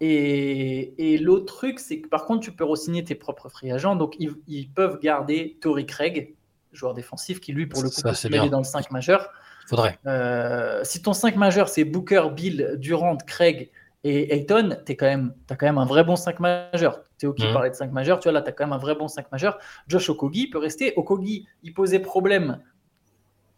[0.00, 3.96] Et, l'autre truc, c'est que par contre, tu peux re-signer tes propres free agents.
[3.96, 6.34] Donc, ils, peuvent garder Tory Craig,
[6.72, 9.30] joueur défensif, qui lui, pour le coup, peut se mêler dans le 5 majeur.
[9.66, 9.98] Faudrait.
[10.06, 13.70] Euh, si ton 5 majeur, c'est Booker, Bill, Durant, Craig
[14.02, 17.02] et Ayton, tu as quand même un vrai bon 5 majeur.
[17.18, 17.52] Tu es OK mmh.
[17.52, 18.18] parler de 5 majeur.
[18.18, 19.58] Tu vois, là, tu as quand même un vrai bon 5 majeur.
[19.86, 20.94] Josh Okogi peut rester.
[20.96, 22.60] Okogi, il posait problème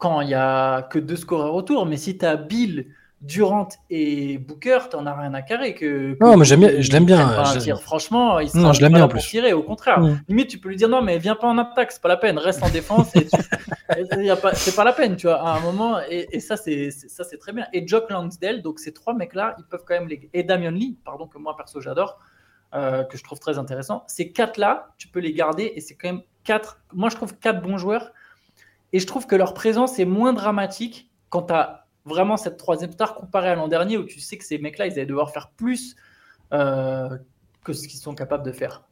[0.03, 1.87] quand il n'y a que deux scoreurs autour.
[1.87, 2.87] Mais si tu as Bill,
[3.21, 6.17] Durant et Booker, t'en as rien à carrer que.
[6.21, 7.25] non, mais j'aime je l'aime bien.
[7.77, 9.21] Franchement, il non, je l'aime bien en plus.
[9.21, 10.23] Tirer, au contraire, mm.
[10.29, 12.37] limite, tu peux lui dire non, mais viens pas en attaque, c'est pas la peine,
[12.37, 13.13] reste en défense.
[14.55, 16.01] c'est pas la peine, tu vois, à un moment.
[16.11, 17.69] Et, ça, c'est ça, c'est très bien.
[17.73, 20.29] Et Jock Lansdale, donc ces trois mecs-là, ils peuvent quand même les.
[20.33, 22.19] Et Damian Lee, pardon, que moi perso j'adore,
[22.75, 24.03] euh, que je trouve très intéressant.
[24.09, 26.81] Ces quatre-là, tu peux les garder et c'est quand même quatre.
[26.93, 28.11] Moi, je trouve quatre bons joueurs.
[28.93, 32.93] Et je trouve que leur présence est moins dramatique quand tu as vraiment cette troisième
[32.93, 35.51] star comparée à l'an dernier où tu sais que ces mecs-là, ils allaient devoir faire
[35.57, 35.97] plus
[36.53, 37.09] euh,
[37.65, 38.83] que ce qu'ils sont capables de faire.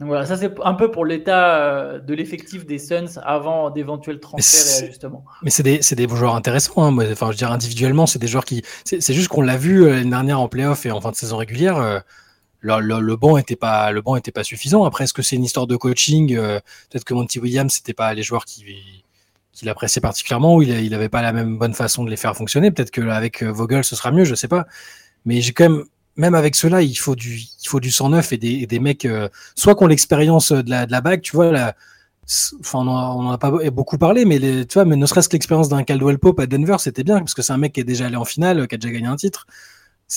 [0.00, 4.18] Donc voilà, ça c'est un peu pour l'état euh, de l'effectif des Suns avant d'éventuels
[4.18, 5.24] transferts et ajustements.
[5.42, 6.84] Mais c'est des, des, joueurs intéressants.
[6.84, 7.12] Hein.
[7.12, 8.62] Enfin, je veux dire, individuellement, c'est des joueurs qui.
[8.84, 11.36] C'est juste qu'on l'a vu euh, l'année dernière en playoff et en fin de saison
[11.36, 12.02] régulière.
[12.60, 14.84] le, le, banc était pas le banc était pas suffisant.
[14.84, 18.24] Après, est-ce que c'est une histoire de coaching Peut-être que Monty Williams, c'était pas les
[18.24, 19.03] joueurs qui
[19.54, 22.70] qu'il appréciait particulièrement ou il n'avait pas la même bonne façon de les faire fonctionner.
[22.70, 24.66] Peut-être qu'avec euh, Vogel, ce sera mieux, je sais pas.
[25.24, 25.84] Mais j'ai quand même,
[26.16, 29.04] même avec cela, il faut du, il faut du sang neuf et des, des mecs,
[29.04, 31.74] euh, soit qu'on l'expérience de la, de la bague, tu vois, la,
[32.60, 35.68] enfin, on en, a pas beaucoup parlé, mais tu vois, mais ne serait-ce que l'expérience
[35.68, 38.06] d'un Caldwell Pope à Denver, c'était bien parce que c'est un mec qui est déjà
[38.06, 39.46] allé en finale, qui a déjà gagné un titre.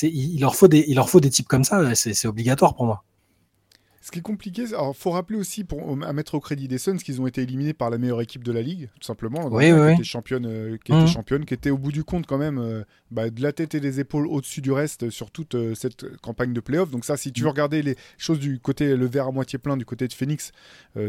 [0.02, 3.04] Il, leur faut des, il leur faut des types comme ça, c'est obligatoire pour moi.
[4.02, 6.98] Ce qui est compliqué, alors faut rappeler aussi pour à mettre au crédit des Suns
[6.98, 9.48] qu'ils ont été éliminés par la meilleure équipe de la ligue, tout simplement.
[9.48, 12.26] Oui, oui, qui était championne, euh, qui était championne, qui était au bout du compte
[12.28, 15.56] quand même euh, bah, de la tête et des épaules au-dessus du reste sur toute
[15.56, 16.92] euh, cette campagne de playoff.
[16.92, 17.52] Donc ça, si tu veux mhm.
[17.52, 20.52] regarder les choses du côté le verre à moitié plein du côté de Phoenix,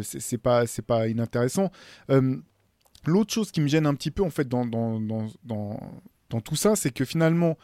[0.02, 1.70] c'est pas c'est pas inintéressant.
[3.06, 5.80] L'autre chose qui me gêne un petit peu en fait dans, dans, dans, dans,
[6.30, 7.56] dans tout ça, c'est que finalement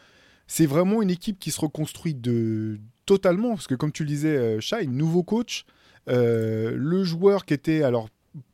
[0.47, 4.35] c'est vraiment une équipe qui se reconstruit de totalement, parce que comme tu le disais,
[4.35, 5.65] euh, Shai, nouveau coach,
[6.09, 8.09] euh, le joueur qui était alors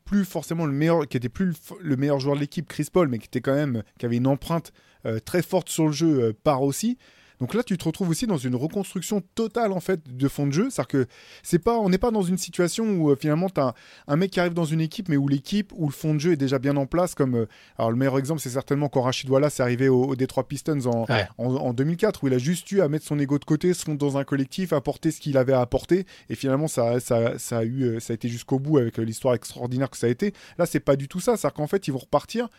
[0.06, 3.18] plus forcément le meilleur, qui était plus le, meilleur joueur de l'équipe, Chris Paul, mais
[3.18, 4.74] qui était quand même, qui avait une empreinte
[5.06, 6.98] euh, très forte sur le jeu, part aussi.
[7.42, 10.52] Donc là, tu te retrouves aussi dans une reconstruction totale en fait de fond de
[10.52, 10.70] jeu.
[10.70, 11.08] C'est-à-dire que
[11.42, 13.74] c'est pas, on n'est pas dans une situation où euh, finalement tu as
[14.08, 16.34] un, mec qui arrive dans une équipe, mais où l'équipe, où le fond de jeu
[16.34, 17.16] est déjà bien en place.
[17.16, 17.46] Comme euh,
[17.80, 21.08] alors le meilleur exemple, c'est certainement quand Rachid Wallace est arrivé au, Detroit Pistons en,
[21.40, 23.98] en, 2004, où il a juste eu à mettre son ego de côté, se fondre
[23.98, 27.64] dans un collectif, apporter ce qu'il avait à apporter, et finalement ça, ça, ça a
[27.64, 30.36] eu, euh, ça a été jusqu'au bout avec l'histoire extraordinaire que ça a été.
[30.60, 31.38] Là, c'est pas du tout ça.
[31.38, 32.50] C'est-à-dire qu'en fait, ils vont repartir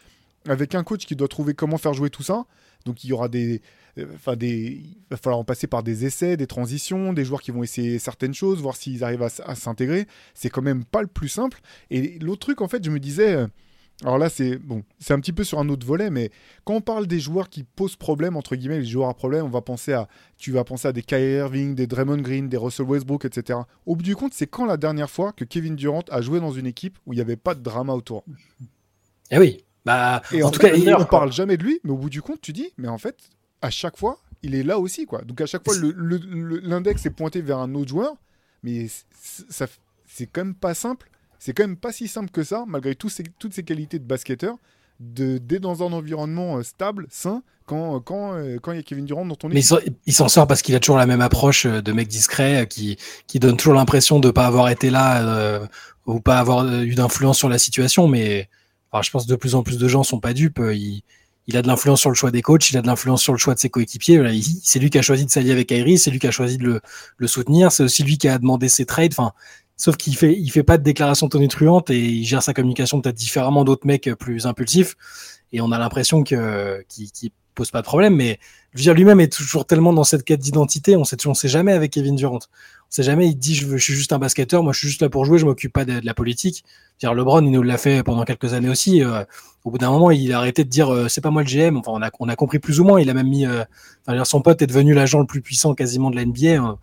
[0.48, 2.46] avec un coach qui doit trouver comment faire jouer tout ça.
[2.84, 3.62] Donc il y aura des,
[3.98, 7.42] euh, enfin des, il va falloir en passer par des essais, des transitions, des joueurs
[7.42, 10.06] qui vont essayer certaines choses, voir s'ils arrivent à, s'intégrer.
[10.34, 11.60] C'est quand même pas le plus simple.
[11.90, 13.34] Et l'autre truc, en fait, je me disais.
[13.34, 13.46] Euh,
[14.04, 16.30] alors là, c'est bon, c'est un petit peu sur un autre volet, mais
[16.64, 19.50] quand on parle des joueurs qui posent problème entre guillemets, les joueurs à problème, on
[19.50, 22.86] va penser à, tu vas penser à des Kyrie Irving, des Draymond Green, des Russell
[22.86, 23.60] Westbrook, etc.
[23.86, 26.50] Au bout du compte, c'est quand la dernière fois que Kevin Durant a joué dans
[26.50, 28.24] une équipe où il n'y avait pas de drama autour?
[29.30, 32.22] Eh oui, bah en, tout cas, on parle jamais de lui, mais au bout du
[32.22, 33.16] compte, tu dis, mais en fait,
[33.60, 35.22] à chaque fois, il est là aussi, quoi.
[35.22, 38.14] Donc à chaque fois, l'index est pointé vers un autre joueur,
[38.62, 38.86] mais
[39.48, 39.66] ça,
[40.06, 41.08] c'est quand même pas simple
[41.44, 44.54] c'est quand même pas si simple que ça, malgré toutes ces qualités de basketteur,
[45.00, 49.06] d'être dans un environnement euh, stable, sain, quand, quand, euh, quand il y a Kevin
[49.06, 49.72] Durant dans ton équipe.
[49.84, 52.68] Mais il s'en sort parce qu'il a toujours la même approche euh, de mec discret
[52.70, 55.60] qui, qui donne toujours l'impression de ne pas avoir été là
[56.06, 58.06] ou pas avoir eu d'influence sur la situation.
[58.06, 58.48] Mais
[59.00, 60.60] je pense que de plus en plus de gens sont pas dupes.
[60.60, 61.02] Il,
[61.46, 63.38] il a de l'influence sur le choix des coachs, il a de l'influence sur le
[63.38, 64.22] choix de ses coéquipiers.
[64.62, 66.80] C'est lui qui a choisi de s'allier avec Kyrie, c'est lui qui a choisi de
[67.16, 69.12] le, soutenir, c'est aussi lui qui a demandé ses trades.
[69.12, 69.32] Enfin,
[69.82, 73.16] Sauf qu'il fait, il fait pas de déclaration tonitruante et il gère sa communication peut-être
[73.16, 74.94] différemment d'autres mecs plus impulsifs.
[75.50, 78.14] Et on a l'impression que, qu'il, pose pas de problème.
[78.14, 78.38] Mais
[78.74, 80.96] lui-même est toujours tellement dans cette quête d'identité.
[80.96, 82.38] On sait, on sait jamais avec Kevin Durant.
[82.92, 83.26] Sait jamais.
[83.26, 84.62] Il dit, je, suis juste un basketteur.
[84.62, 85.38] Moi, je suis juste là pour jouer.
[85.38, 86.62] Je m'occupe pas de, la politique.
[87.00, 89.02] Dire LeBron, il nous l'a fait pendant quelques années aussi.
[89.02, 89.24] Euh,
[89.64, 91.78] au bout d'un moment, il a arrêté de dire, euh, c'est pas moi le GM.
[91.78, 93.00] Enfin, on a, a compris plus ou moins.
[93.00, 93.64] Il a même mis, euh,
[94.06, 96.76] enfin, son pote est devenu l'agent le plus puissant quasiment de la NBA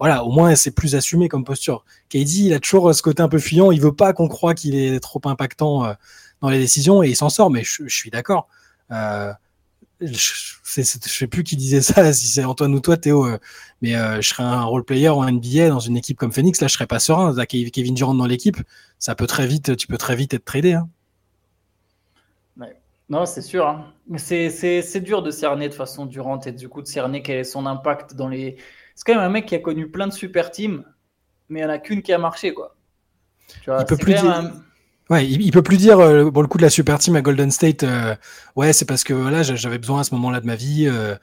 [0.00, 1.84] voilà, au moins c'est plus assumé comme posture.
[2.10, 4.74] KD, il a toujours ce côté un peu fuyant, il veut pas qu'on croit qu'il
[4.74, 5.94] est trop impactant
[6.40, 8.48] dans les décisions et il s'en sort, mais je, suis d'accord.
[10.02, 10.32] Euh, je,
[10.64, 13.38] je, sais plus qui disait ça, si c'est Antoine ou toi, Théo, euh,
[13.82, 16.74] mais je serais un role player en NBA dans une équipe comme Phoenix, là je
[16.74, 17.34] serais pas serein.
[17.34, 18.58] Là, Kevin Durant dans l'équipe,
[18.98, 20.74] ça peut très vite, tu peux très vite être tradé.
[20.74, 20.88] Hein.
[23.10, 23.66] Non, c'est sûr.
[23.66, 23.92] Hein.
[24.16, 27.66] C'est dur de cerner de façon Durant et du coup de cerner quel est son
[27.66, 28.56] impact dans les
[28.94, 30.84] c'est quand même un mec qui a connu plein de super teams,
[31.48, 32.76] mais il n'y en a qu'une qui a marché, quoi.
[33.66, 34.52] il peut plus dire...
[35.10, 37.82] Ouais, il, peut plus dire euh, le coup de la super team à Golden State.
[37.82, 38.14] Euh,
[38.54, 40.86] ouais, c'est parce que voilà, j'avais besoin à ce moment-là de ma vie.
[40.86, 41.16] Euh,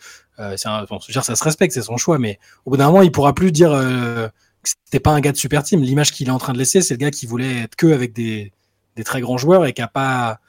[0.58, 3.14] c'est un, bon, ça se respecte, c'est son choix, mais au bout d'un moment, il
[3.14, 4.30] pourra plus dire que
[4.64, 5.82] c'était pas un gars de super team.
[5.82, 8.12] L'image qu'il est en train de laisser, c'est le gars qui voulait être que avec
[8.12, 8.52] des,
[8.98, 10.40] des très grands joueurs et qui a pas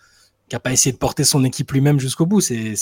[0.48, 2.40] qui a pas essayé de porter son équipe lui-même jusqu'au bout.
[2.40, 2.74] C'est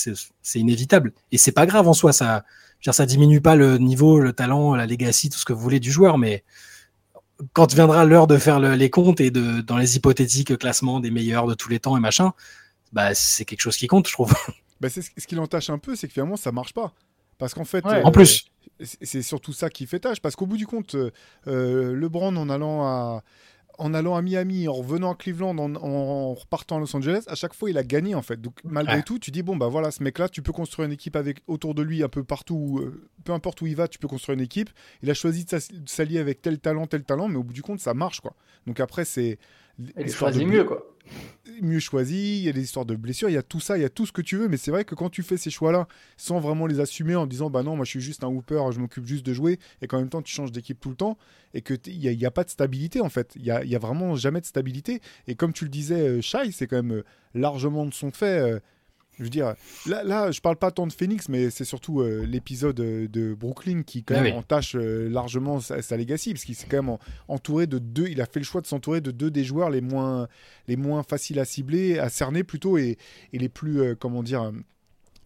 [0.55, 2.15] inévitable et c'est pas grave en soi.
[2.15, 2.45] Ça
[2.81, 5.91] ça diminue pas le niveau, le talent, la legacy, tout ce que vous voulez du
[5.91, 6.45] joueur, mais
[7.53, 11.47] quand viendra l'heure de faire les comptes et de dans les hypothétiques classements des meilleurs
[11.47, 12.33] de tous les temps et machin,
[12.93, 14.35] bah c'est quelque chose qui compte, je trouve.
[14.79, 16.93] Bah c'est ce qui l'entache un peu, c'est que finalement ça marche pas.
[17.39, 18.47] Parce qu'en fait, en plus,
[18.81, 20.21] c'est surtout ça qui fait tâche.
[20.21, 21.11] Parce qu'au bout du compte, euh,
[21.47, 23.23] euh LeBron en allant à
[23.79, 27.55] en allant à Miami, en revenant à Cleveland, en, repartant à Los Angeles, à chaque
[27.55, 28.41] fois il a gagné en fait.
[28.41, 31.17] Donc malgré tout, tu dis bon bah voilà, ce mec-là, tu peux construire une équipe
[31.17, 34.09] avec autour de lui un peu partout, euh, peu importe où il va, tu peux
[34.09, 34.71] construire une équipe.
[35.03, 37.81] Il a choisi de s'allier avec tel talent, tel talent, mais au bout du compte,
[37.81, 38.35] ça marche quoi.
[38.67, 39.39] Donc après c'est
[39.99, 40.96] il choisit mieux quoi
[41.63, 43.83] mieux choisi, il y a des histoires de blessures, il y a tout ça, il
[43.83, 45.51] y a tout ce que tu veux, mais c'est vrai que quand tu fais ces
[45.51, 48.73] choix-là sans vraiment les assumer en disant bah non, moi je suis juste un hooper,
[48.73, 51.17] je m'occupe juste de jouer, et qu'en même temps tu changes d'équipe tout le temps,
[51.55, 53.79] et qu'il n'y a, a, pas de stabilité en fait, il n'y a, y a,
[53.79, 57.05] vraiment jamais de stabilité, et comme tu le disais, euh, Shai, c'est quand même euh,
[57.35, 58.39] largement de son fait.
[58.39, 58.61] Euh,
[59.19, 59.55] je veux dire,
[59.87, 63.33] là, là, je parle pas tant de Phoenix, mais c'est surtout euh, l'épisode euh, de
[63.33, 66.97] Brooklyn qui quand ah même entache euh, largement sa, legacy, parce qu'il s'est quand même
[67.29, 68.09] entouré de deux.
[68.09, 70.29] Il a fait le choix de s'entourer de deux des joueurs les moins,
[70.69, 72.99] les moins faciles à cibler, à cerner plutôt, et,
[73.33, 74.53] et les plus, comment dire,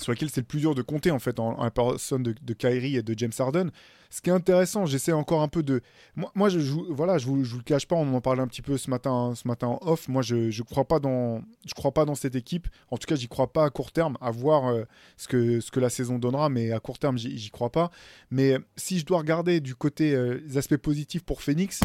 [0.01, 2.55] sur lesquels c'est le plus dur de compter en fait en, la personne de, de,
[2.55, 3.71] Kyrie et de James Harden.
[4.11, 5.83] Ce qui est intéressant, j'essaie encore un peu de.
[6.17, 6.59] Moi, moi je,
[6.91, 8.91] voilà, je vous, je vous le cache pas, on en parlait un petit peu ce
[8.91, 10.09] matin, ce matin en off.
[10.09, 12.67] Moi, je, je crois pas dans, je crois pas dans cette équipe.
[12.91, 14.17] En tout cas, j'y crois pas à court terme.
[14.21, 14.85] À voir euh,
[15.17, 17.91] ce que ce que la saison donnera, mais à court terme, j'y crois pas.
[18.31, 21.81] Mais si je dois regarder du côté euh, des aspects positifs pour Phoenix,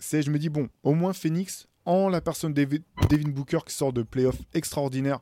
[0.00, 2.64] c'est je me dis bon, au moins Phoenix en la personne de
[3.08, 5.20] Devin Booker qui sort de playoff extraordinaire,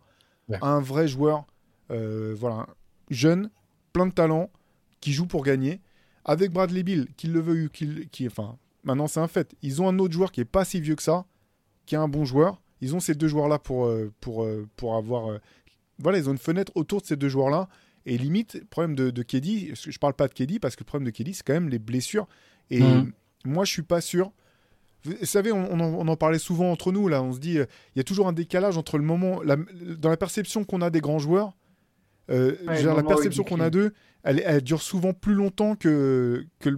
[0.63, 1.47] un vrai joueur,
[1.91, 2.67] voilà,
[3.11, 3.51] jeune,
[3.93, 4.51] plein de talent,
[5.01, 5.81] qui joue pour gagner
[6.29, 8.09] avec Bradley Bill, qu'il le veuille ou qu'il.
[8.11, 9.57] Qui, enfin, maintenant c'est un fait.
[9.63, 11.25] Ils ont un autre joueur qui est pas si vieux que ça,
[11.87, 12.61] qui est un bon joueur.
[12.83, 15.31] Ils ont ces deux joueurs-là pour, euh, pour, euh, pour avoir.
[15.31, 15.39] Euh,
[15.99, 17.69] voilà, ils ont une fenêtre autour de ces deux joueurs-là.
[18.05, 20.87] Et limite, le problème de, de Keddy, je parle pas de Keddy parce que le
[20.87, 22.29] problème de Keddy, c'est quand même les blessures.
[22.71, 22.81] Et
[23.45, 24.33] moi, je suis pas sûr.
[25.05, 27.23] Vous savez, on, en, parlait souvent entre nous, là.
[27.23, 29.41] On se dit, il y a toujours un décalage entre le moment.
[29.99, 31.55] dans la perception qu'on a des grands joueurs,
[32.29, 36.47] la perception qu'on a d'eux, elle, dure souvent plus longtemps que.
[36.61, 36.71] que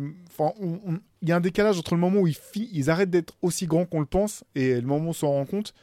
[1.22, 3.84] il y a un décalage entre le moment où ils, ils arrêtent d'être aussi grands
[3.84, 5.74] qu'on le pense et le moment où on s'en rend compte.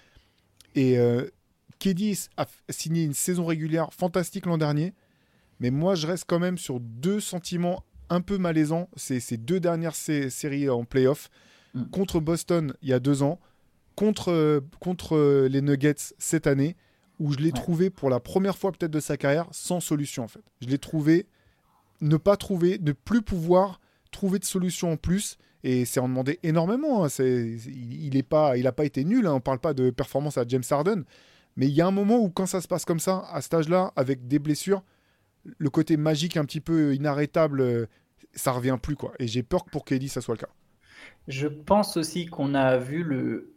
[0.73, 1.25] Et euh,
[1.80, 4.93] Kedis a signé une saison régulière fantastique l'an dernier,
[5.60, 8.89] mais moi je reste quand même sur deux sentiments un peu malaisants.
[8.95, 11.30] C'est ces deux dernières séries en playoff.
[11.75, 11.86] Mm.
[11.91, 13.39] Contre Boston il y a deux ans,
[13.95, 16.75] contre, contre les Nuggets cette année,
[17.19, 20.27] où je l'ai trouvé pour la première fois peut-être de sa carrière sans solution en
[20.27, 20.43] fait.
[20.62, 21.27] Je l'ai trouvé
[22.01, 23.80] ne pas trouver, ne plus pouvoir
[24.12, 25.38] trouver de solution en plus.
[25.63, 27.03] Et c'est en demander énormément.
[27.03, 27.08] Hein.
[27.19, 29.25] il n'a pas, il pas été nul.
[29.25, 29.32] Hein.
[29.32, 31.03] On ne parle pas de performance à James Harden.
[31.56, 33.56] Mais il y a un moment où, quand ça se passe comme ça, à cet
[33.56, 34.84] âge-là, avec des blessures,
[35.58, 37.86] le côté magique un petit peu inarrêtable, euh,
[38.34, 38.95] ça revient plus.
[38.95, 39.13] quoi.
[39.17, 40.49] Et j'ai peur que pour KD, ça soit le cas.
[41.27, 43.57] Je pense aussi qu'on a vu le.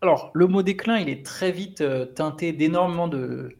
[0.00, 3.56] Alors, le mot déclin, il est très vite euh, teinté d'énormément de.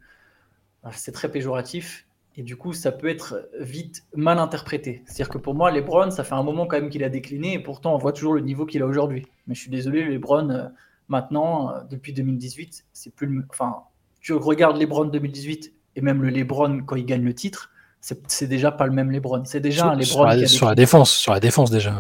[0.83, 2.07] Ah, c'est très péjoratif.
[2.37, 5.03] Et du coup, ça peut être vite mal interprété.
[5.05, 7.59] C'est-à-dire que pour moi, LeBron, ça fait un moment quand même qu'il a décliné, et
[7.59, 9.27] pourtant, on voit toujours le niveau qu'il a aujourd'hui.
[9.47, 10.69] Mais je suis désolé, LeBron, euh,
[11.09, 13.45] maintenant, euh, depuis 2018, c'est plus le...
[13.51, 13.83] Enfin,
[14.21, 18.71] tu regardes LeBron 2018, et même le LeBron quand il gagne le titre, c'est déjà
[18.71, 19.45] pas le même LeBron.
[19.45, 21.95] C'est déjà un LeBron sur la, sur la défense, sur la défense déjà.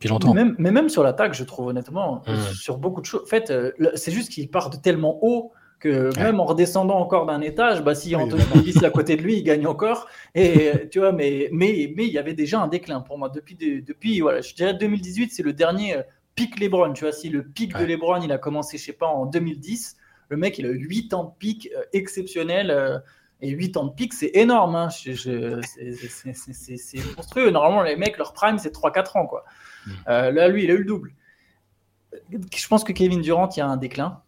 [0.00, 0.32] Depuis longtemps.
[0.32, 2.54] Mais même, mais même sur l'attaque, je trouve honnêtement, mmh.
[2.54, 3.20] sur beaucoup de choses.
[3.22, 7.26] En fait, euh, c'est juste qu'il part de tellement haut que même en redescendant encore
[7.26, 10.08] d'un étage, bah, si Anthony Davis est à côté de lui, il gagne encore.
[10.34, 13.28] Et tu vois, mais, mais, mais il y avait déjà un déclin pour moi.
[13.28, 16.02] Depuis, depuis voilà, je dirais 2018, c'est le dernier euh,
[16.34, 16.92] pic LeBron.
[16.94, 19.96] Tu vois, si le pic de LeBron, il a commencé, je sais pas, en 2010,
[20.30, 23.02] le mec, il a eu 8 ans de pic euh, exceptionnel.
[23.42, 24.74] Euh, et 8 ans de pic, c'est énorme.
[24.76, 24.88] Hein.
[24.90, 25.16] c'est
[27.16, 27.50] monstrueux.
[27.50, 29.26] Normalement, les mecs, leur prime, c'est 3-4 ans.
[29.26, 29.44] Quoi.
[29.86, 29.92] Mm.
[30.06, 31.12] là, lui, il a eu le double.
[32.32, 34.22] Je pense que Kevin Durant, il y a un déclin.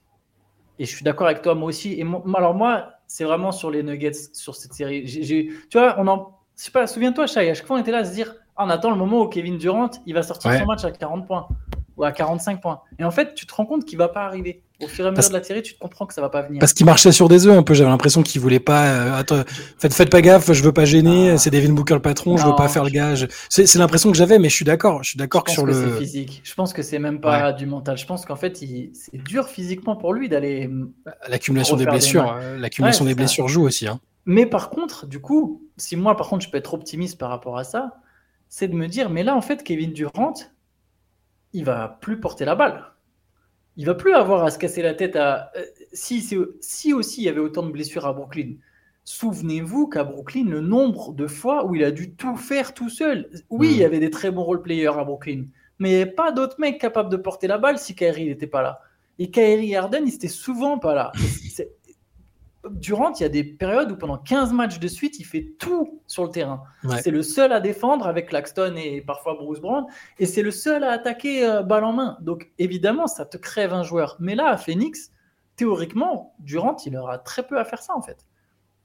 [0.78, 1.92] Et je suis d'accord avec toi, moi aussi.
[2.00, 5.04] Et alors moi, c'est vraiment sur les Nuggets, sur cette série.
[5.04, 7.98] tu vois, on en, je sais pas, souviens-toi, Chai, à chaque fois on était là
[7.98, 10.66] à se dire, ah, on attend le moment où Kevin Durant, il va sortir son
[10.66, 11.48] match à 40 points
[11.96, 12.80] ou à 45 points.
[12.98, 14.62] Et en fait, tu te rends compte qu'il va pas arriver.
[14.82, 16.42] Au fur et à mesure de la série, tu te comprends que ça va pas
[16.42, 16.58] venir.
[16.58, 17.72] Parce qu'il marchait sur des œufs un peu.
[17.72, 18.86] J'avais l'impression qu'il voulait pas.
[18.86, 19.42] Euh, attends,
[19.78, 21.30] faites, faites pas gaffe, je veux pas gêner.
[21.30, 21.38] Ah.
[21.38, 23.28] C'est Devin Booker le patron, je veux pas faire le gage.
[23.48, 25.04] C'est l'impression que j'avais, mais je suis d'accord.
[25.04, 25.98] Je suis d'accord que sur que le.
[25.98, 26.40] physique.
[26.42, 27.96] Je pense que c'est même pas du mental.
[27.96, 30.68] Je pense qu'en fait, c'est dur physiquement pour lui d'aller.
[31.28, 33.86] L'accumulation des blessures, euh, l'accumulation des blessures joue aussi.
[33.86, 34.00] Hein.
[34.24, 37.58] Mais par contre, du coup, si moi, par contre, je peux être optimiste par rapport
[37.58, 37.96] à ça,
[38.48, 40.34] c'est de me dire, mais là, en fait, Kevin Durant,
[41.52, 42.92] il va plus porter la balle
[43.76, 45.50] il va plus avoir à se casser la tête à.
[45.56, 46.26] Euh, si,
[46.60, 48.54] si aussi il y avait autant de blessures à Brooklyn,
[49.04, 53.30] souvenez-vous qu'à Brooklyn, le nombre de fois où il a dû tout faire tout seul.
[53.50, 53.86] Oui, il y hmm.
[53.86, 55.44] avait des très bons role-players à Brooklyn,
[55.78, 58.80] mais pas d'autres mecs capables de porter la balle si Kyrie n'était pas là.
[59.18, 61.12] Et Kyrie Harden, il n'était souvent pas là.
[62.70, 66.00] Durant, il y a des périodes où pendant 15 matchs de suite, il fait tout
[66.06, 66.62] sur le terrain.
[67.02, 69.86] C'est le seul à défendre avec Claxton et parfois Bruce Brown.
[70.18, 72.18] Et c'est le seul à attaquer euh, balle en main.
[72.20, 74.16] Donc évidemment, ça te crève un joueur.
[74.20, 75.10] Mais là, à Phoenix,
[75.56, 78.26] théoriquement, Durant, il aura très peu à faire ça en fait.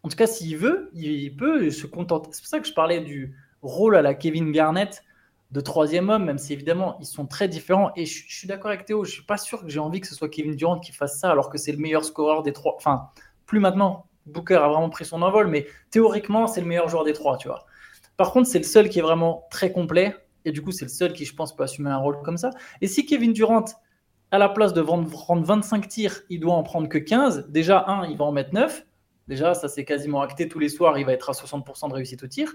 [0.04, 2.30] En tout cas, s'il veut, il peut se contenter.
[2.32, 5.04] C'est pour ça que je parlais du rôle à la Kevin Garnett
[5.52, 7.92] de troisième homme, même si évidemment ils sont très différents.
[7.96, 10.16] Et je, suis d'accord avec Théo, je suis pas sûr que j'ai envie que ce
[10.16, 12.76] soit Kevin Durant qui fasse ça alors que c'est le meilleur scoreur des trois.
[12.76, 13.10] Enfin,
[13.48, 14.06] plus maintenant.
[14.28, 17.48] Booker a vraiment pris son envol, mais théoriquement, c'est le meilleur joueur des trois, tu
[17.48, 17.66] vois.
[18.18, 20.90] Par contre, c'est le seul qui est vraiment très complet, et du coup, c'est le
[20.90, 22.52] seul qui, je pense, peut assumer un rôle comme ça.
[22.82, 23.66] Et si Kevin Durant,
[24.32, 28.06] à la place de prendre 25 tirs, il doit en prendre que 15, déjà, un,
[28.06, 28.86] il va en mettre 9.
[29.28, 32.24] Déjà, ça c'est quasiment acté tous les soirs, il va être à 60% de réussite
[32.24, 32.54] au tir.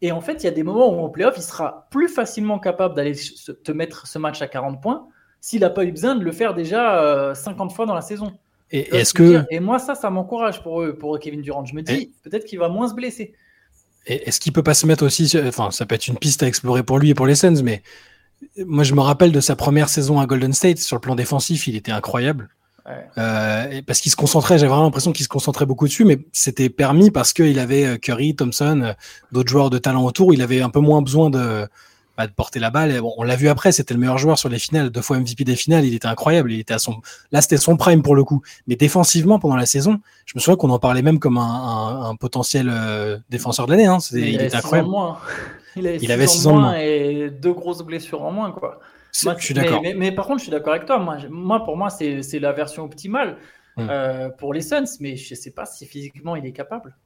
[0.00, 2.58] Et en fait, il y a des moments où en playoff, il sera plus facilement
[2.58, 5.08] capable d'aller te mettre ce match à 40 points
[5.40, 8.32] s'il n'a pas eu besoin de le faire déjà 50 euh, fois dans la saison.
[8.70, 9.44] Et, est-ce que...
[9.50, 11.64] et moi, ça, ça m'encourage pour, pour Kevin Durant.
[11.64, 13.34] Je me dis, peut-être qu'il va moins se blesser.
[14.06, 16.82] Est-ce qu'il peut pas se mettre aussi, enfin, ça peut être une piste à explorer
[16.82, 17.82] pour lui et pour les Suns, mais
[18.64, 20.78] moi, je me rappelle de sa première saison à Golden State.
[20.78, 22.48] Sur le plan défensif, il était incroyable.
[23.18, 26.70] Euh, parce qu'il se concentrait, j'avais vraiment l'impression qu'il se concentrait beaucoup dessus, mais c'était
[26.70, 28.92] permis parce qu'il avait euh, Curry, Thompson, euh,
[29.30, 30.32] d'autres joueurs de talent autour.
[30.32, 31.68] Il avait un peu moins besoin de,
[32.26, 33.00] de porter la balle.
[33.00, 35.44] bon, on l'a vu après, c'était le meilleur joueur sur les finales, deux fois MVP
[35.44, 37.00] des finales, il était incroyable, il était à son,
[37.32, 38.42] là c'était son prime pour le coup.
[38.66, 42.68] Mais défensivement pendant la saison, je me souviens qu'on en parlait même comme un, potentiel
[42.70, 43.86] euh, défenseur de l'année.
[43.86, 43.98] Hein.
[44.12, 44.88] il, était incroyable.
[45.76, 48.80] Il, avait six ans de moins et deux grosses blessures en moins quoi.
[49.12, 49.82] je suis d'accord.
[49.82, 50.98] Mais, par contre, je suis d'accord avec toi.
[50.98, 53.36] Moi, moi pour moi, c'est la version optimale
[53.76, 53.86] hum.
[53.88, 56.96] euh, pour les Suns, mais je ne sais pas si physiquement il est capable.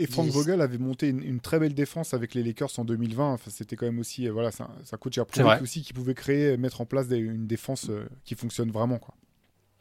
[0.00, 3.34] Et Frank Vogel avait monté une, très belle défense avec les Lakers en 2020.
[3.34, 6.14] Enfin, c'était quand même aussi, euh, voilà, ça, ça coach a prouvé aussi qu'il pouvait
[6.14, 8.98] créer, mettre en place une défense euh, qui fonctionne vraiment.
[8.98, 9.14] Quoi.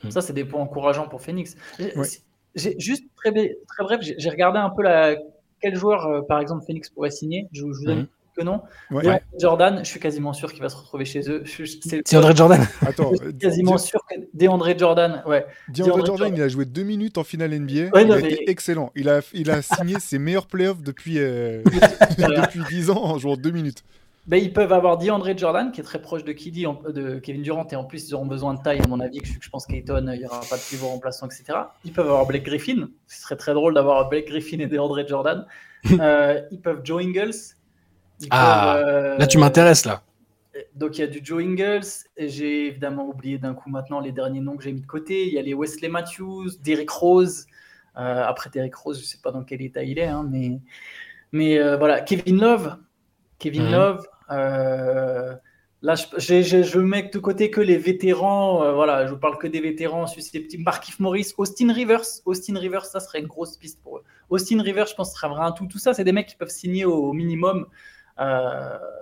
[0.04, 0.12] Mm.
[0.12, 1.56] Ça, c'est des points encourageants pour Phoenix.
[2.56, 5.16] J'ai juste très, très bref, j'ai regardé un peu la,
[5.60, 7.48] quel joueur, euh, par exemple, Phoenix pourrait signer.
[7.52, 8.08] Je, vous donne mm.
[8.38, 8.62] Que non.
[8.92, 9.22] Ouais.
[9.40, 11.44] Jordan, je suis quasiment sûr qu'il va se retrouver chez eux.
[11.82, 12.66] C'est- André Jordan.
[12.86, 15.46] Attends, je suis quasiment sûr que DeAndre Jordan, ouais.
[15.70, 16.34] DeAndre DeAndre Jordan, Jordan.
[16.38, 17.90] il a joué deux minutes en finale NBA.
[17.94, 18.92] Ouais, il non, a mais- été excellent.
[18.96, 21.62] Il a, il a signé ses meilleurs playoffs depuis, euh,
[22.18, 23.84] depuis 10 ans en jouant deux minutes.
[24.28, 27.42] Ben, ils peuvent avoir DeAndre Jordan, qui est très proche de KD, en- de Kevin
[27.44, 29.46] Durant, et en plus, ils auront besoin de taille, à mon avis, que je, que
[29.46, 31.58] je pense qu'Ayton, il n'y aura pas de pivot remplaçant, etc.
[31.86, 35.46] Ils peuvent avoir Blake Griffin, ce serait très drôle d'avoir Blake Griffin et DeAndre Jordan.
[36.02, 37.32] Euh, ils peuvent Joe Ingles.
[38.22, 40.02] Ils Ah, peuvent, euh, Là, tu m'intéresses, là.
[40.74, 41.86] Donc il y a du Joe Ingles,
[42.18, 45.28] j'ai évidemment oublié d'un coup maintenant les derniers noms que j'ai mis de côté.
[45.28, 47.46] Il y a les Wesley Matthews, Derrick Rose.
[47.96, 50.60] Euh, après Derrick Rose, je sais pas dans quel état il est, hein, mais,
[51.32, 52.02] mais euh, voilà.
[52.02, 52.78] Kevin Love.
[53.40, 53.72] Kevin Mhm.
[53.72, 54.08] Love.
[54.32, 55.36] euh,
[55.84, 58.64] là, je, j'ai- je mets de côté que les vétérans.
[58.64, 60.64] euh, voilà, je parle que des vétérans susceptibles.
[60.64, 62.02] Markif Morris, Austin Rivers.
[62.26, 64.04] Austin Rivers, ça serait une grosse piste pour eux.
[64.30, 65.68] Austin Rivers, je pense, serait vraiment un tout.
[65.68, 67.68] Tout ça, c'est des mecs qui peuvent signer au minimum euh,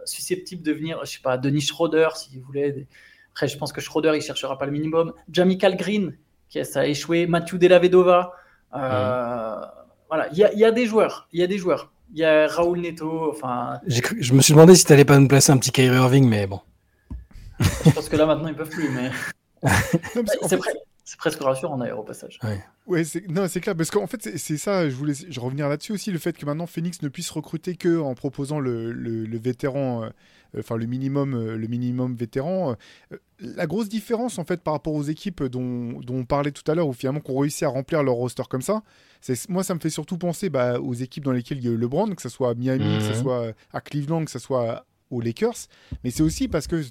[0.06, 2.88] susceptibles de venir, je sais pas, Denis Schroeder, si vous voulez.
[3.34, 5.14] Après, je pense que Schroeder, il cherchera pas le minimum.
[5.32, 6.16] Jamichael Green,
[6.50, 7.28] qui a, ça a échoué.
[7.28, 8.34] Mathieu Della Vedova.
[8.76, 9.56] Euh,
[10.10, 11.28] Voilà, il y a, il y a des joueurs.
[11.34, 11.92] Il y a des joueurs.
[12.14, 13.32] Il y a Raoul Neto.
[13.32, 16.28] Enfin, cru- Je me suis demandé si t'allais pas nous placer un petit Kyrie Irving,
[16.30, 16.62] mais bon.
[17.60, 18.90] je pense que là, maintenant, ils peuvent plus.
[18.90, 19.10] Mais
[20.14, 22.40] c'est fait, pre- c'est presque rassurant, d'ailleurs, au passage.
[22.88, 24.90] Ouais, c'est non, c'est clair parce qu'en fait c'est- c'est ça.
[24.90, 28.00] Je voulais je revenir là-dessus aussi le fait que maintenant Phoenix ne puisse recruter que
[28.00, 30.10] en proposant le, le- le vétéran, euh,
[30.60, 32.76] enfin le minimum, euh, le minimum vétéran.
[33.12, 36.70] Euh, la grosse différence en fait par rapport aux équipes dont, dont on parlait tout
[36.72, 38.84] à l'heure, où finalement qu'on réussit à remplir leur roster comme ça,
[39.20, 41.72] c'est moi ça me fait surtout penser bah, aux équipes dans lesquelles il y a
[41.72, 43.20] eu LeBron, que ce soit à Miami, que ce Mhm.
[43.20, 45.56] soit à Cleveland, que ce soit aux Lakers,
[46.04, 46.84] mais c'est aussi parce que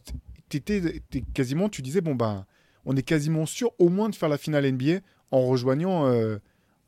[0.49, 2.47] t'étais t'es quasiment, tu disais bon bah
[2.87, 6.39] on est quasiment sûr au moins de faire la finale NBA en rejoignant, euh,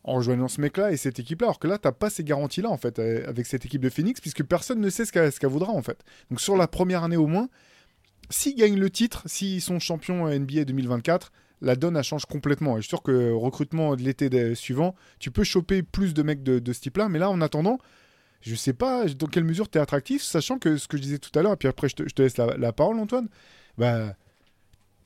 [0.05, 1.49] en rejoignant ce mec-là et cette équipe-là.
[1.49, 3.91] Alors que là, tu n'as pas ces garanties-là, en fait, euh, avec cette équipe de
[3.91, 6.05] Phoenix, puisque personne ne sait ce qu'elle voudra, en fait.
[6.31, 7.49] Donc sur la première année au moins,
[8.31, 11.33] s'ils gagnent le titre, s'ils sont champions NBA 2024,
[11.63, 12.77] la donne, elle change complètement.
[12.77, 16.43] Et je suis sûr que recrutement de l'été suivant, tu peux choper plus de mecs
[16.43, 17.09] de, ce type-là.
[17.09, 17.79] Mais là, en attendant,
[18.43, 21.19] je sais pas dans quelle mesure tu es attractif, sachant que ce que je disais
[21.19, 23.29] tout à l'heure, et puis après, je te, je te laisse la, la parole, Antoine.
[23.79, 24.15] Bah,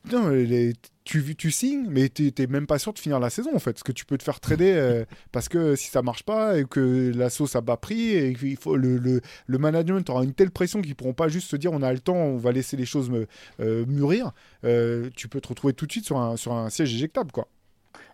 [0.04, 0.72] non, les-
[1.04, 3.72] tu, tu signes, mais tu n'es même pas sûr de finir la saison en fait.
[3.72, 6.64] Parce que tu peux te faire trader euh, parce que si ça marche pas et
[6.64, 10.50] que la sauce a bas prix et faut le, le, le management aura une telle
[10.50, 12.86] pression qu'ils pourront pas juste se dire on a le temps, on va laisser les
[12.86, 13.26] choses me-
[13.60, 14.32] euh, mûrir.
[14.64, 17.48] euh, tu peux te retrouver tout de suite sur un, sur un siège éjectable quoi.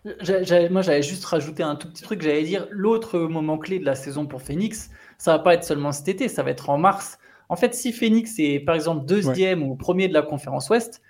[0.05, 2.21] Moi, j'avais juste rajouté un tout petit truc.
[2.21, 5.91] J'allais dire, l'autre moment clé de la saison pour Phoenix, ça va pas être seulement
[5.91, 7.17] cet été, ça va être en mars.
[7.49, 11.01] En fait, si Phoenix est par exemple deuxième ou premier de la conférence Ouest,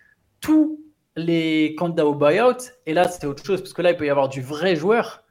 [0.42, 0.80] tous
[1.16, 4.10] les candidats au buyout, et là c'est autre chose, parce que là il peut y
[4.10, 5.24] avoir du vrai joueur,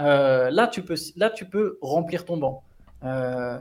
[0.00, 2.64] euh, là, tu peux, là tu peux remplir ton banc.
[3.04, 3.58] Euh,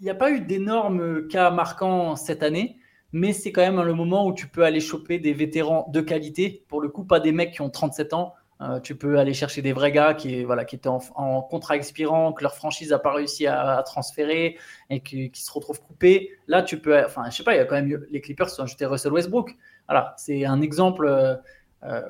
[0.00, 2.78] Il n'y a pas eu d'énormes cas marquants cette année,
[3.12, 6.64] mais c'est quand même le moment où tu peux aller choper des vétérans de qualité,
[6.68, 8.34] pour le coup, pas des mecs qui ont 37 ans.
[8.62, 12.32] Euh, tu peux aller chercher des vrais gars qui, voilà, qui étaient en, contrat expirant,
[12.34, 14.58] que leur franchise n'a pas réussi à, transférer
[14.90, 16.30] et qui, se retrouvent coupés.
[16.46, 17.02] Là, tu peux.
[17.04, 19.56] Enfin, je sais pas, il y a quand même les Clippers ont ajouté Russell Westbrook.
[19.90, 21.34] Voilà, c'est un exemple euh,
[21.82, 22.00] euh,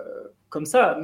[0.50, 0.98] comme ça.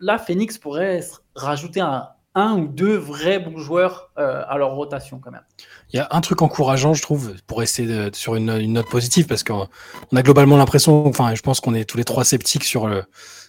[0.00, 1.00] Là, Phoenix pourrait
[1.36, 5.44] rajouter un, ou deux vrais bons joueurs euh, à leur rotation quand même.
[5.92, 9.26] Il y a un truc encourageant, je trouve, pour essayer de, sur une, note positive,
[9.26, 9.68] parce qu'on
[10.10, 13.04] on a globalement l'impression, enfin, je pense qu'on est tous les trois sceptiques sur le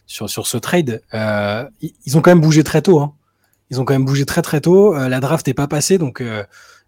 [0.06, 1.02] sur, sur ce trade.
[1.82, 3.00] Ils ont quand même bougé très tôt.
[3.00, 3.16] Hein.
[3.72, 4.94] Ils ont quand même bougé très très tôt.
[4.94, 6.24] La draft n'est pas passée, donc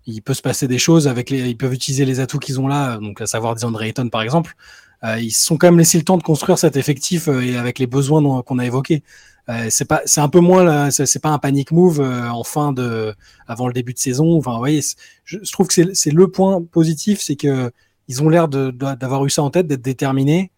[0.05, 1.31] il peut se passer des choses avec.
[1.31, 4.55] Ils peuvent utiliser les atouts qu'ils ont là, donc à savoir DeAndre Ayton par exemple.
[5.03, 7.57] Euh, ils se sont quand même laissé le temps de construire cet effectif euh, et
[7.57, 9.03] avec les besoins qu'on a évoqués.
[9.47, 13.15] Euh, c'est pas, c'est un peu moins, c'est pas un panic move en fin de,
[13.47, 14.37] avant le début de saison.
[14.37, 14.81] Enfin, vous voyez,
[15.23, 17.71] je, je trouve que c'est le point positif, c'est que
[18.07, 20.51] ils ont l'air d'avoir eu ça en tête, d'être déterminés.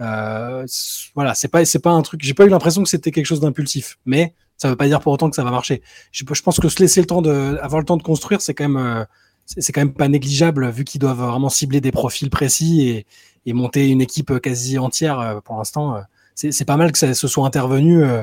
[0.00, 0.66] Euh,
[1.14, 2.22] voilà, c'est pas, c'est pas un truc.
[2.22, 5.12] J'ai pas eu l'impression que c'était quelque chose d'impulsif, mais ça veut pas dire pour
[5.12, 5.82] autant que ça va marcher.
[6.12, 8.54] Je, je pense que se laisser le temps de, avoir le temps de construire, c'est
[8.54, 9.06] quand même,
[9.44, 13.06] c'est quand même pas négligeable vu qu'ils doivent vraiment cibler des profils précis et,
[13.48, 15.96] et monter une équipe quasi entière euh, pour l'instant.
[15.96, 16.00] euh,
[16.34, 18.22] C'est pas mal que ça se soit intervenu euh,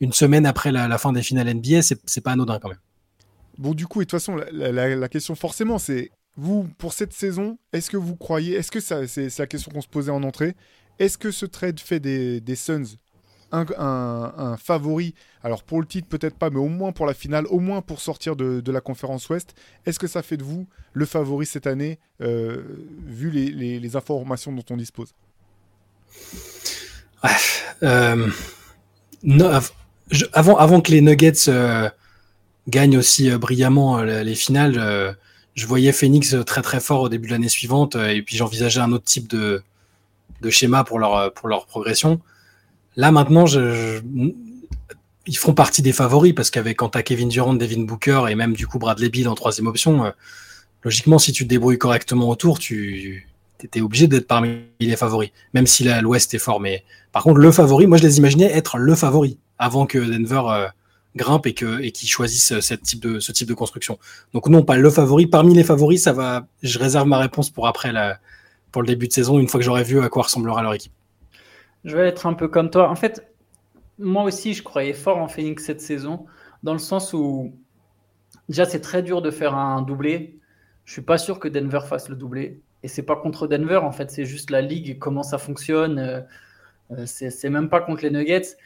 [0.00, 1.80] une semaine après la, fin des finales NBA.
[1.80, 2.78] C'est pas anodin quand même.
[3.56, 7.58] Bon, du coup, et de toute façon, la, question forcément, c'est vous, pour cette saison,
[7.72, 10.54] est-ce que vous croyez, est-ce que ça, c'est la question qu'on se posait en entrée,
[10.98, 12.98] est-ce que ce trade fait des Suns
[13.52, 15.14] un, favori.
[15.42, 18.00] Alors pour le titre, peut-être pas, mais au moins pour la finale, au moins pour
[18.00, 21.98] sortir de, la conférence Ouest, est-ce que ça fait de vous le favori cette année,
[22.20, 22.62] euh,
[23.06, 25.14] vu les, informations dont on dispose?
[27.82, 28.30] Euh,
[30.32, 31.88] avant, avant que les Nuggets euh,
[32.68, 35.16] gagnent aussi brillamment les finales,
[35.54, 38.92] je voyais Phoenix très très fort au début de l'année suivante et puis j'envisageais un
[38.92, 39.62] autre type de,
[40.50, 42.20] schéma pour leur progression.
[42.96, 43.44] Là maintenant,
[45.26, 48.54] ils font partie des favoris parce qu'avec quand tu Kevin Durant, Devin Booker et même
[48.54, 50.12] du coup Bradley Bill en troisième option,
[50.82, 53.28] logiquement si tu te débrouilles correctement autour, tu
[53.62, 56.60] étais obligé d'être parmi les favoris, même si l'Ouest est fort.
[56.60, 60.68] Mais par contre, le favori, moi je les imaginais être le favori avant que Denver
[61.16, 63.98] grimpe et qu'ils choisissent ce type de construction.
[64.32, 65.26] Donc non, pas le favori.
[65.26, 66.46] Parmi les favoris, ça va.
[66.62, 67.92] Je réserve ma réponse pour après
[68.70, 70.92] pour le début de saison, une fois que j'aurai vu à quoi ressemblera leur équipe.
[71.86, 72.90] Je vais être un peu comme toi.
[72.90, 73.32] En fait,
[73.98, 76.26] moi aussi, je croyais fort en Phoenix cette saison,
[76.64, 77.54] dans le sens où
[78.48, 80.40] déjà c'est très dur de faire un doublé.
[80.84, 82.60] Je suis pas sûr que Denver fasse le doublé.
[82.82, 85.98] Et c'est pas contre Denver, en fait, c'est juste la ligue, comment ça fonctionne.
[85.98, 86.20] Euh,
[86.90, 88.56] euh, c'est même pas contre les Nuggets.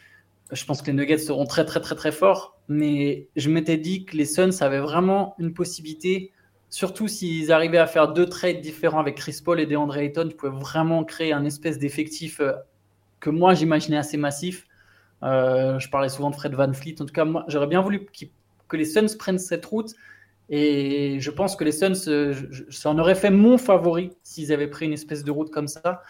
[0.50, 4.06] Je pense que les Nuggets seront très très très très forts, mais je m'étais dit
[4.06, 6.32] que les Suns avaient vraiment une possibilité,
[6.70, 10.36] surtout s'ils arrivaient à faire deux trades différents avec Chris Paul et DeAndre Ayton, ils
[10.36, 12.52] pouvaient vraiment créer un espèce d'effectif euh,
[13.20, 14.66] que moi j'imaginais assez massif.
[15.22, 16.96] Euh, je parlais souvent de Fred Van Fleet.
[17.00, 18.06] En tout cas, moi j'aurais bien voulu
[18.68, 19.94] que les Suns prennent cette route.
[20.52, 21.94] Et je pense que les Suns,
[22.70, 26.02] ça en aurait fait mon favori s'ils avaient pris une espèce de route comme ça.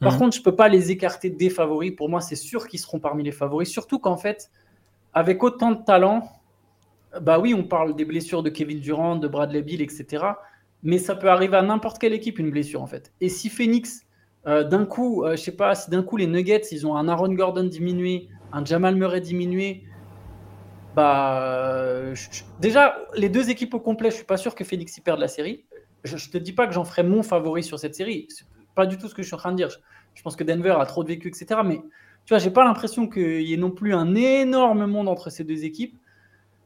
[0.00, 0.18] Par mhm.
[0.18, 1.92] contre, je ne peux pas les écarter des favoris.
[1.96, 3.68] Pour moi, c'est sûr qu'ils seront parmi les favoris.
[3.68, 4.50] Surtout qu'en fait,
[5.12, 6.28] avec autant de talent,
[7.20, 10.24] bah oui, on parle des blessures de Kevin Durant, de Bradley Bill, etc.
[10.82, 13.12] Mais ça peut arriver à n'importe quelle équipe, une blessure, en fait.
[13.20, 14.03] Et si Phoenix, euh,
[14.46, 17.32] d'un coup, euh, je sais pas, si d'un coup les Nuggets, ils ont un Aaron
[17.32, 19.84] Gordon diminué, un Jamal Murray diminué,
[20.94, 22.12] bah,
[22.60, 25.28] déjà, les deux équipes au complet, je suis pas sûr que Phoenix y perde la
[25.28, 25.64] série.
[26.04, 28.28] Je, ne te dis pas que j'en ferai mon favori sur cette série
[28.74, 29.68] pas du tout ce que je suis en train de dire.
[30.14, 31.60] Je, pense que Denver a trop de vécu, etc.
[31.64, 31.76] Mais
[32.24, 35.44] tu vois, j'ai pas l'impression qu'il y ait non plus un énorme monde entre ces
[35.44, 35.96] deux équipes.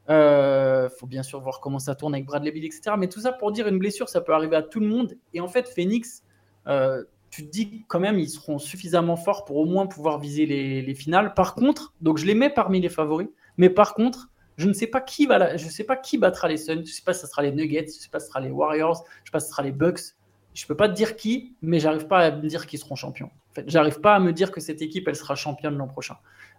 [0.08, 2.92] Il euh, faut bien sûr voir comment ça tourne avec Bradley Bill, etc.
[2.98, 5.16] Mais tout ça pour dire une blessure, ça peut arriver à tout le monde.
[5.34, 6.24] Et en fait, Phoenix,
[6.66, 10.46] euh, tu te dis quand même, ils seront suffisamment forts pour au moins pouvoir viser
[10.46, 11.34] les, finales.
[11.34, 13.28] Par contre, donc je les mets parmi les favoris.
[13.56, 16.56] Mais par contre, je ne sais pas qui va, je sais pas qui battra les
[16.56, 16.82] Suns.
[16.84, 18.50] Je sais pas si ce sera les Nuggets, je sais pas si ce sera les
[18.50, 20.14] Warriors, je sais pas si ce sera les Bucks
[20.58, 23.30] je peux pas te dire qui, mais j'arrive pas à me dire qu'ils seront champions.
[23.50, 26.16] En fait, j'arrive pas à me dire que cette équipe, elle sera championne l'an prochain.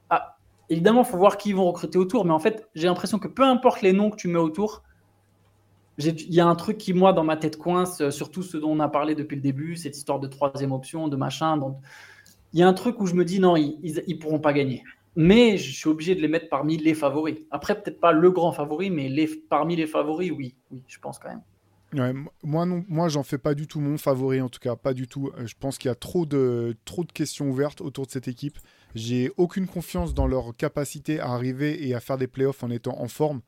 [0.09, 0.37] Ah,
[0.69, 3.43] évidemment, faut voir qui ils vont recruter autour, mais en fait, j'ai l'impression que peu
[3.43, 4.83] importe les noms que tu mets autour,
[5.99, 8.71] il y a un truc qui, moi, dans ma tête coince, euh, surtout ce dont
[8.71, 11.59] on a parlé depuis le début, cette histoire de troisième option, de machin.
[12.53, 14.83] Il y a un truc où je me dis, non, ils, ils, pourront pas gagner.
[15.15, 17.37] Mais je suis obligé de les mettre parmi les favoris.
[17.51, 19.13] Après, peut-être pas le grand favori, mais
[19.49, 21.41] parmi les favoris, oui, oui, je pense quand même
[22.43, 25.31] moi, moi, j'en fais pas du tout mon favori, en tout cas, pas du tout.
[25.37, 28.27] Euh, je pense qu'il y a trop de, trop de questions ouvertes autour de cette
[28.27, 28.57] équipe.
[28.95, 32.99] J'ai aucune confiance dans leur capacité à arriver et à faire des playoffs en étant
[32.99, 33.41] en forme.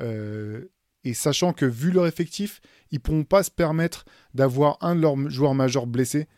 [0.00, 0.70] Euh,
[1.04, 5.30] et sachant que, vu leur effectif, ils pourront pas se permettre d'avoir un de leurs
[5.30, 6.28] joueurs majeurs blessé.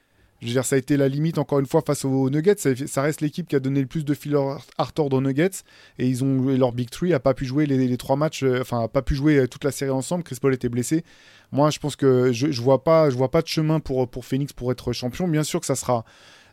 [0.40, 2.56] Je veux dire, ça a été la limite, encore une fois, face aux Nuggets.
[2.86, 5.62] Ça, reste l'équipe qui a donné le plus de fil à retordre aux Nuggets.
[5.98, 8.80] Et ils ont leur Big Three n'a pas pu jouer les, trois matchs, euh, enfin,
[8.80, 10.22] n'a pas pu jouer toute la série ensemble.
[10.22, 11.02] Chris Paul était blessé.
[11.50, 14.24] Moi, je pense que je, je vois pas, je vois pas de chemin pour, pour
[14.26, 15.28] Phoenix pour être champion.
[15.28, 16.04] Bien sûr que ça sera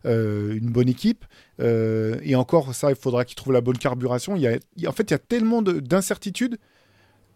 [0.06, 1.26] euh, une bonne équipe.
[1.60, 4.36] Euh, et encore, ça, il faudra qu'ils trouvent la bonne carburation.
[4.36, 4.58] Il y a,
[4.90, 6.58] en fait, il y a tellement d'incertitudes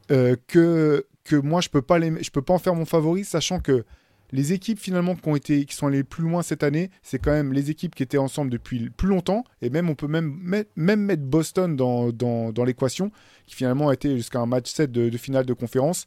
[0.08, 3.86] que, que moi, je peux pas peux pas en faire mon favori, sachant que
[4.32, 7.32] les équipes finalement qui ont été qui sont allées plus loin cette année, c'est quand
[7.32, 11.00] même les équipes qui étaient ensemble depuis plus longtemps et même on peut même même
[11.02, 13.12] mettre Boston dans, dans, l'équation
[13.46, 16.06] qui finalement a été jusqu'à un match 7 de, finale de conférence.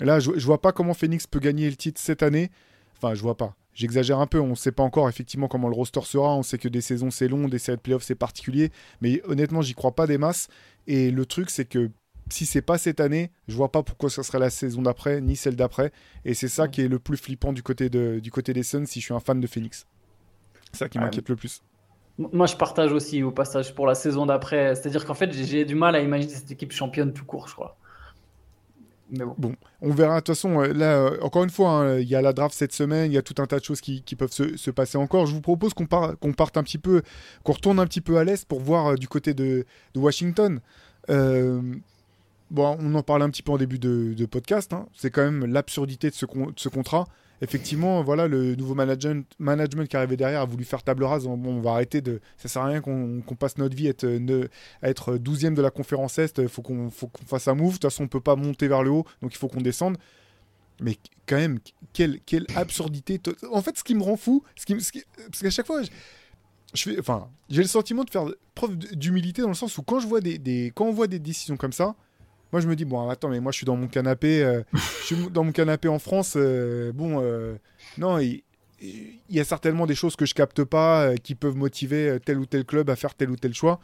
[0.00, 2.50] Là, je, je vois pas comment Phoenix peut gagner le titre cette année.
[2.96, 3.54] Enfin, je vois pas.
[3.74, 6.58] J'exagère un peu, on ne sait pas encore effectivement comment le roster sera, on sait
[6.58, 9.94] que des saisons c'est long, des séries de playoffs c'est particulier, mais honnêtement j'y crois
[9.94, 10.48] pas des masses.
[10.88, 11.90] Et le truc c'est que
[12.30, 15.36] si c'est pas cette année, je vois pas pourquoi ce serait la saison d'après, ni
[15.36, 15.92] celle d'après.
[16.24, 18.86] Et c'est ça qui est le plus flippant du côté, de, du côté des Suns
[18.86, 19.86] si je suis un fan de Phoenix.
[20.72, 21.62] C'est ça qui m'inquiète le plus.
[22.18, 24.74] Moi, je partage aussi au passage pour la saison d'après.
[24.74, 27.76] C'est-à-dire qu'en fait, j'ai du mal à imaginer cette équipe championne tout court, je crois.
[29.10, 29.54] Mais bon.
[29.80, 30.16] on verra.
[30.16, 32.54] De toute façon, euh, là, euh, encore une fois, hein, il y a la draft
[32.54, 35.26] cette semaine, il y a tout un tas de choses qui, peuvent se, passer encore.
[35.26, 37.02] Je vous propose qu'on qu'on parte un petit peu,
[37.42, 39.64] qu'on retourne un petit peu à l'est pour voir euh, du côté de,
[39.94, 40.60] de Washington.
[41.10, 41.62] Euh,
[42.50, 44.86] bon, on en parlait un petit peu en début de, podcast, hein.
[44.94, 46.26] c'est quand même l'absurdité de ce,
[46.56, 47.06] ce, contrat.
[47.40, 51.24] Effectivement, voilà, le nouveau management, management qui arrivé derrière a voulu faire table rase.
[51.24, 52.20] Bon, on va arrêter de.
[52.36, 54.48] Ça sert à rien qu'on passe notre vie à être,
[54.82, 56.38] être 12e de la conférence Est.
[56.38, 56.90] Il faut qu'on
[57.26, 57.68] fasse un move.
[57.68, 59.60] De toute façon, on ne peut pas monter vers le haut, donc il faut qu'on
[59.60, 59.98] descende.
[60.80, 60.96] Mais
[61.26, 61.58] quand même,
[61.92, 63.20] quelle, quelle absurdité.
[63.52, 64.90] En fait, ce qui me rend fou, ce qui, parce
[65.40, 65.82] qu'à chaque fois,
[66.74, 70.06] je, enfin, j'ai le sentiment de faire preuve d'humilité dans le sens où quand je
[70.06, 71.94] vois des, des, quand on voit des décisions comme ça,
[72.52, 75.04] Moi, je me dis, bon, attends, mais moi, je suis dans mon canapé, euh, je
[75.04, 76.34] suis dans mon canapé en France.
[76.36, 77.56] euh, bon, euh,
[77.98, 78.42] non, il,
[79.28, 82.64] y a certainement des choses que je capte pas qui peuvent motiver tel ou tel
[82.64, 83.80] club à faire tel ou tel choix.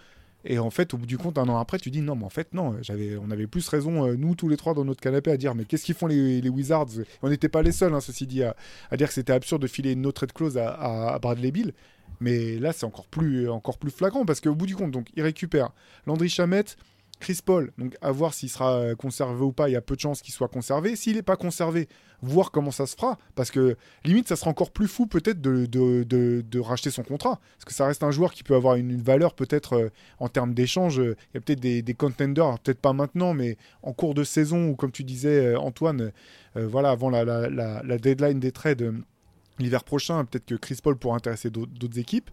[0.47, 2.31] Et en fait, au bout du compte, un an après, tu dis non, mais en
[2.31, 2.77] fait, non,
[3.23, 5.85] on avait plus raison, nous tous les trois dans notre canapé, à dire mais qu'est-ce
[5.85, 7.01] qu'ils font les, Wizards?
[7.23, 8.55] On n'était pas les seuls, hein, ceci dit, à,
[8.91, 11.73] à dire que c'était absurde de filer une no trade clause à Bradley Bill.
[12.21, 15.23] Mais là, c'est encore plus, encore plus flagrant parce qu'au bout du compte, donc, il
[15.23, 15.71] récupère
[16.07, 16.77] Landry Chamette,
[17.21, 19.69] Chris Paul, donc à voir s'il sera euh, conservé ou pas.
[19.69, 20.97] Il y a peu de chances qu'il soit conservé.
[20.97, 21.89] S'il n'est pas conservé,
[22.23, 23.19] voir comment ça se fera.
[23.35, 27.41] Parce que limite, ça sera encore plus fou peut-être de, racheter son contrat.
[27.57, 29.89] Parce que ça reste un joueur qui peut avoir une, valeur peut-être euh,
[30.19, 31.01] en termes d'échange.
[31.01, 34.69] euh, Il y a peut-être des, contenders, peut-être pas maintenant, mais en cours de saison
[34.69, 36.13] ou comme tu disais, Antoine,
[36.55, 38.95] voilà, avant la, la- deadline des trades
[39.59, 42.31] l'hiver prochain, peut-être que Chris Paul pourra intéresser d'autres équipes.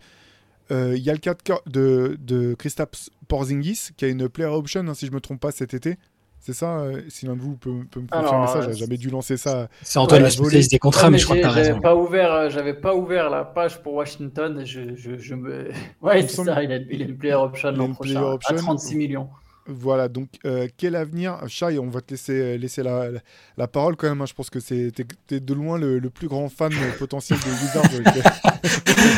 [0.72, 4.50] Euh, Il y a le cas de, de, de Kristaps Porzingis qui a une player
[4.50, 5.98] option, hein, si je me trompe pas, cet été.
[6.40, 8.80] C'est ça euh, Si l'un de vous peut, peut me confirmer Alors, ça, euh, j'ai
[8.80, 9.68] jamais dû lancer ça.
[9.84, 11.82] C'est Antoine le spécialiste des contrats, Ouais, mais je crois que j'ai- t'as j'avais raison.
[11.82, 14.64] Pas ouvert, euh, j'avais pas ouvert la page pour Washington.
[14.66, 15.70] Je, je, je me...
[16.02, 16.64] Ouais, c'est ça.
[16.64, 18.56] Il a, il a une player option Il a l'an prochain option.
[18.56, 19.30] à 36 millions.
[19.68, 21.38] Voilà, donc euh, quel avenir?
[21.48, 23.20] Shai, on va te laisser, laisser la, la,
[23.58, 24.22] la parole quand même.
[24.22, 24.26] hein.
[24.26, 27.38] Je pense que c'est t'es, t'es de loin le, le plus grand fan euh, potentiel
[27.40, 27.84] des Wizards.
[27.92, 28.08] donc,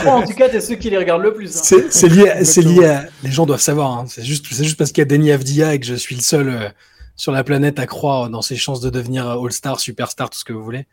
[0.05, 1.57] euh, en tout cas, t'es ceux qui les regardent le plus.
[1.57, 1.61] hein.
[1.89, 3.05] C'est lié, c'est lié à.
[3.23, 3.97] Les gens doivent savoir.
[3.97, 4.05] hein.
[4.07, 6.21] C'est juste, c'est juste parce qu'il y a Denis Avdia et que je suis le
[6.21, 6.69] seul euh,
[7.15, 10.51] sur la planète à croire dans ses chances de devenir All-Star, Superstar, tout ce que
[10.53, 10.87] vous voulez.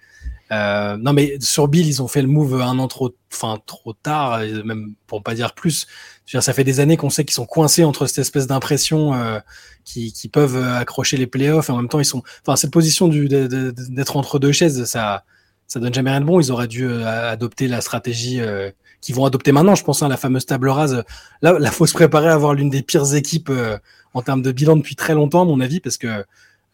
[0.52, 3.92] Euh, non, mais sur Bill, ils ont fait le move un an trop, enfin trop
[3.92, 5.86] tard, même pour pas dire plus.
[6.28, 9.38] Dire, ça fait des années qu'on sait qu'ils sont coincés entre cette espèce d'impression euh,
[9.84, 11.70] qui, qui peuvent euh, accrocher les playoffs.
[11.70, 15.24] En même temps, ils sont, enfin cette position d'être entre deux chaises, ça,
[15.70, 16.40] ça donne jamais rien de bon.
[16.40, 18.70] Ils auraient dû euh, adopter la stratégie euh,
[19.00, 19.76] qu'ils vont adopter maintenant.
[19.76, 21.04] Je pense hein, la fameuse table rase.
[21.42, 23.78] Là, là, faut se préparer à avoir l'une des pires équipes euh,
[24.12, 26.24] en termes de bilan depuis très longtemps, à mon avis, parce que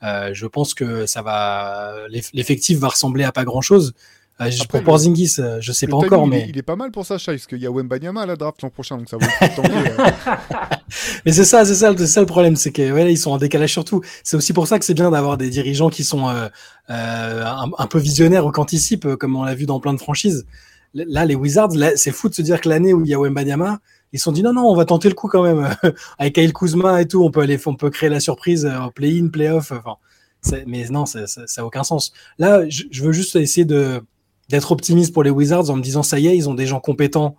[0.02, 3.94] euh, je pense que ça va, l'eff- l'effectif va ressembler à pas grand chose.
[4.42, 6.76] Euh, Après, pour Porzingis, euh, je sais pas encore, il est- mais il est pas
[6.76, 9.08] mal pour ça, Shai, parce qu'il y a Wembanyama à la draft l'an prochain, donc
[9.08, 10.36] ça vaut le coup de tenter, euh.
[11.24, 13.30] Mais c'est ça, c'est ça, c'est ça le problème, c'est que ouais, là, ils sont
[13.30, 14.02] en décalage surtout.
[14.22, 16.48] C'est aussi pour ça que c'est bien d'avoir des dirigeants qui sont euh,
[16.88, 20.46] un, un peu visionnaires ou qui anticipent, comme on l'a vu dans plein de franchises.
[20.94, 23.80] Là, les Wizards, c'est fou de se dire que l'année où il y a Wembanyama,
[24.12, 25.74] ils se sont dit non, non, on va tenter le coup quand même.
[26.18, 28.90] Avec Kyle Kuzma et tout, on peut aller, on peut créer la surprise euh, en
[28.90, 29.72] play-in, play-off.
[30.66, 32.12] Mais non, ça, ça, ça a aucun sens.
[32.38, 36.28] Là, je, veux juste essayer d'être optimiste pour les Wizards en me disant ça y
[36.28, 37.36] est, ils ont des gens compétents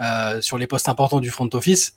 [0.00, 1.94] euh, sur les postes importants du front office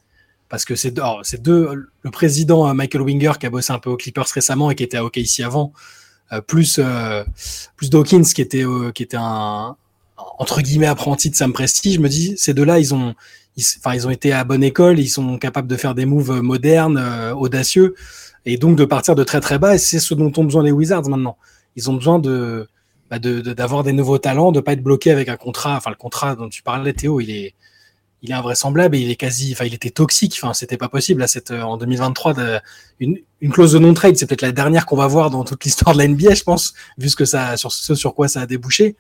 [0.50, 0.94] parce que c'est
[1.24, 4.70] c'est deux le président euh, Michael Winger qui a bossé un peu aux Clippers récemment
[4.70, 5.72] et qui était à OKC avant
[6.48, 6.80] plus
[7.76, 9.78] plus Dawkins qui était qui était un
[10.40, 13.16] entre guillemets apprenti de Sam Presti je me dis ces deux là ils ont
[13.58, 16.42] ils, enfin ils ont été à bonne école ils sont capables de faire des moves
[16.42, 17.96] modernes euh, audacieux
[18.46, 20.72] et donc de partir de très très bas et c'est ce dont ont besoin les
[20.72, 21.38] Wizards maintenant
[21.76, 22.68] ils ont besoin de
[23.10, 26.36] bah, d'avoir des nouveaux talents de pas être bloqué avec un contrat enfin le contrat
[26.36, 27.54] dont tu parlais Théo il est
[28.22, 30.40] il est invraisemblable il est quasi, enfin, il était toxique.
[30.42, 31.22] Enfin, c'était pas possible.
[31.22, 32.60] Là, cette, euh, en 2023, de-
[33.00, 33.20] une,
[33.52, 36.08] clause de non-trade, c'est peut-être la dernière qu'on va voir dans toute l'histoire de la
[36.08, 38.96] NBA, je pense, vu ce que ça, sur ce sur quoi ça a débouché.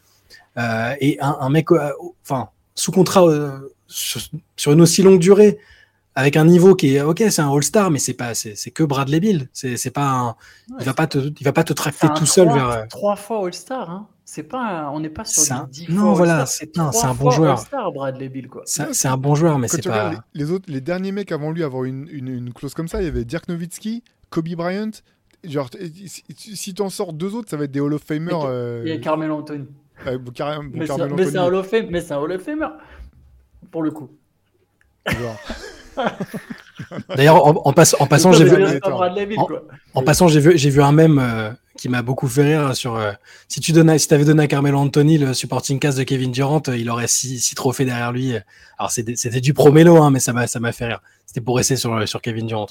[0.57, 1.91] Euh, et un, mec, euh,
[2.23, 3.59] enfin, sous contrat euh,
[3.91, 4.21] sur,
[4.55, 5.59] sur une aussi longue durée,
[6.15, 8.83] avec un niveau qui est, ok, c'est un All-Star, mais c'est pas, c'est c'est que
[8.83, 9.47] Bradley Bill.
[9.53, 10.35] C'est c'est pas, un,
[10.79, 12.87] il va pas te, il va pas te tracter tout seul trois- vers.
[12.89, 13.89] Trois fois All-Star.
[13.89, 14.07] Hein.
[14.25, 16.77] C'est pas un- On n'est pas sur C'est du un- 10 non, fois voilà, c'est-
[16.77, 17.59] un bon joueur.
[17.59, 18.63] All-Star, Bradley Bill, quoi.
[18.65, 20.07] C'est un bon joueur, mais c'est tu pas.
[20.09, 22.87] regardes les, les autres, les derniers mecs avant lui avoir une, une, une clause comme
[22.87, 24.91] ça, il y avait Dirk Nowitzki, Kobe Bryant.
[25.43, 25.69] Genre,
[26.07, 26.23] si,
[26.55, 28.31] si t'en sors deux autres, ça va être des Hall of Famer.
[28.31, 29.65] Et- euh, Il y a Carmelo Anthony.
[30.07, 31.07] euh, bon, carré- bon, Mais c'est un un
[31.47, 31.53] Hall
[32.33, 32.67] of Famer.
[33.71, 34.09] Pour le coup.
[37.15, 39.63] D'ailleurs, en, en passe- en passant, j'ai vu, pas- c'est pas Bradley Bill, en- quoi.
[39.93, 42.95] En passant, j'ai vu, j'ai vu un mème euh, qui m'a beaucoup fait rire sur.
[42.95, 43.11] euh,
[43.47, 46.61] si tu donnais, si avais donné à Carmelo Anthony le supporting cast de Kevin Durant,
[46.67, 48.33] euh, il aurait six, six trophées derrière lui.
[48.77, 51.01] Alors c'était, du promélo, hein, mais ça m'a, ça m'a fait rire.
[51.25, 52.67] C'était pour rester sur, sur Kevin Durant.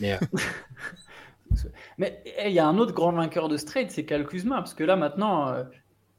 [0.00, 0.18] Mais euh,
[1.98, 4.56] Mais eh, il y a un autre grand vainqueur de ce trade, c'est Kyle Kuzma,
[4.56, 5.62] parce que là maintenant, euh,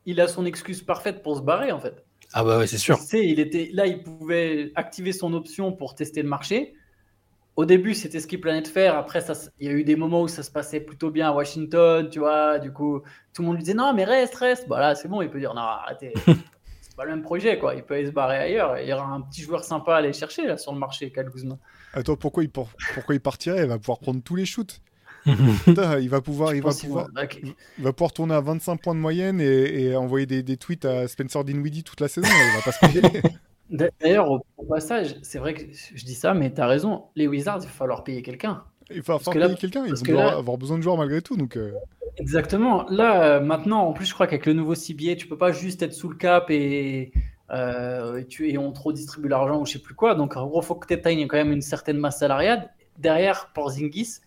[0.06, 2.06] il a son excuse parfaite pour se barrer en fait.
[2.38, 3.00] Ah bah ouais, c'est sûr.
[3.00, 6.74] Tu sais, il était là, il pouvait activer son option pour tester le marché.
[7.56, 8.98] Au début, c'était ce qu'il planait de faire.
[8.98, 11.32] Après, ça, il y a eu des moments où ça se passait plutôt bien à
[11.32, 12.60] Washington, tu vois.
[12.60, 13.00] Du coup,
[13.34, 14.68] tout le monde lui disait non, mais reste, reste.
[14.68, 16.12] Bah là, c'est bon, il peut dire non, arrêtez.
[16.82, 17.74] c'est pas le même projet, quoi.
[17.76, 18.78] Il peut aller se barrer ailleurs.
[18.80, 21.30] Il y aura un petit joueur sympa à aller chercher là sur le marché, Kyle
[21.32, 21.58] Kuzma.
[21.94, 23.62] Attends, pourquoi il, pour- pourquoi il partirait?
[23.64, 24.82] Il va pouvoir prendre tous les shoots.
[25.66, 27.08] Putain, il va pouvoir, il va pouvoir,
[27.44, 30.86] il va pouvoir tourner à 25 points de moyenne et, et envoyer des, des tweets
[30.86, 32.28] à Spencer Dinwiddie toute la saison.
[32.30, 33.22] il va pas se payer.
[34.00, 35.64] D'ailleurs, au, au passage, c'est vrai que
[35.96, 37.06] je dis ça, mais tu as raison.
[37.16, 38.64] Les Wizards, il va falloir payer quelqu'un.
[38.92, 39.86] Il va falloir payer quelqu'un.
[39.86, 41.38] Ils vont avoir besoin de joueurs malgré tout.
[41.38, 41.74] Donc, euh.
[42.18, 42.86] Exactement.
[42.90, 45.94] Là, maintenant, en plus, je crois qu'avec le nouveau CBA, tu peux pas juste être
[45.94, 47.12] sous le cap et,
[47.52, 50.16] euh, et, tu, et on trop distribue l'argent ou je sais plus quoi.
[50.16, 52.70] Donc, en gros, il faut que tu atteignes quand même une certaine masse salariale.
[52.98, 54.20] Derrière, pour Zingis,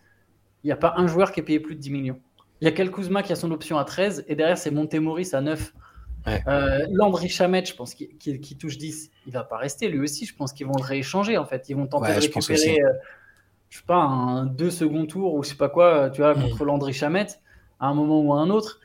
[0.64, 2.20] il n'y a pas un joueur qui est payé plus de 10 millions.
[2.60, 5.40] Il y a Kuzma qui a son option à 13 et derrière, c'est Montemoris à
[5.40, 5.72] 9.
[6.26, 10.26] Euh, Landry Chamet, je pense, qu'il touche 10, il va pas rester lui aussi.
[10.26, 11.68] Je pense qu'ils vont le rééchanger en fait.
[11.68, 12.92] Ils vont tenter de récupérer, euh,
[13.70, 16.42] je sais pas, un deux second tour ou je sais pas quoi, tu vois, mm.
[16.42, 17.28] contre Landry Chamet
[17.80, 18.80] à un moment ou à un autre.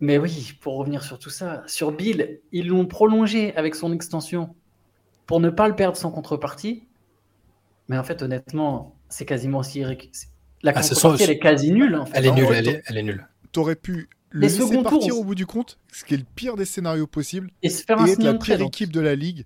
[0.00, 4.54] Mais oui, pour revenir sur tout ça, sur Bill, ils l'ont prolongé avec son extension
[5.26, 6.86] pour ne pas le perdre sans contrepartie.
[7.88, 9.82] Mais en fait, honnêtement, c'est quasiment aussi.
[10.64, 11.94] La ah, contrepartie, elle est quasi nulle.
[11.94, 12.12] En fait.
[12.16, 13.28] Elle est nulle, elle est, elle est nulle.
[13.52, 16.64] T'aurais pu le laisser partir au bout du compte, ce qui est le pire des
[16.64, 19.44] scénarios possibles, et, se faire être la pire équipe de la ligue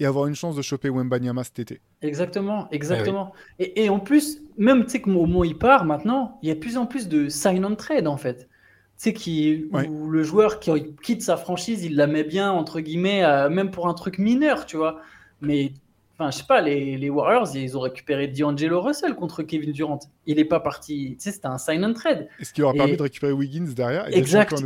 [0.00, 1.80] et avoir une chance de choper Wembanyama cet été.
[2.00, 3.32] Exactement, exactement.
[3.58, 6.48] Eh et, en plus, même tu sais que au moment où il part maintenant, il
[6.48, 8.48] y a de plus en plus de sign on trade en fait.
[8.96, 10.70] Tu sais qui où le joueur qui
[11.02, 14.78] quitte sa franchise, il la met bien entre guillemets, même pour un truc mineur, tu
[14.78, 15.02] vois.
[15.42, 15.74] Mais
[16.16, 19.98] Enfin, je sais pas, les, Warriors, ils ont récupéré D'Angelo Russell contre Kevin Durant.
[20.26, 21.16] Il n'est pas parti.
[21.18, 22.28] Tu sais, c'était un sign and trade.
[22.38, 24.06] Et ce qui leur a permis de récupérer Wiggins derrière.
[24.08, 24.64] exact,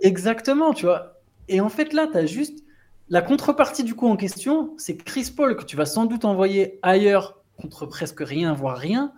[0.00, 1.20] exactement, tu vois.
[1.48, 2.64] Et en fait, là, tu as juste.
[3.08, 6.80] La contrepartie du coup en question, c'est Chris Paul que tu vas sans doute envoyer
[6.82, 9.12] ailleurs contre presque rien, voire rien.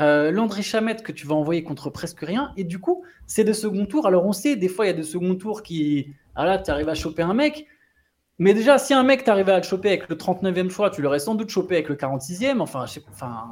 [0.00, 2.52] Euh, Landry Chamette que tu vas envoyer contre presque rien.
[2.56, 4.06] Et du coup, c'est des second tours.
[4.06, 6.08] Alors on sait, des fois, il y a des second tours qui.
[6.34, 7.66] Ah là, tu arrives à choper un mec.
[8.42, 11.20] Mais déjà, si un mec t'arrivait à le choper avec le 39e choix, tu l'aurais
[11.20, 12.58] sans doute chopé avec le 46e.
[12.58, 13.46] Enfin, enfin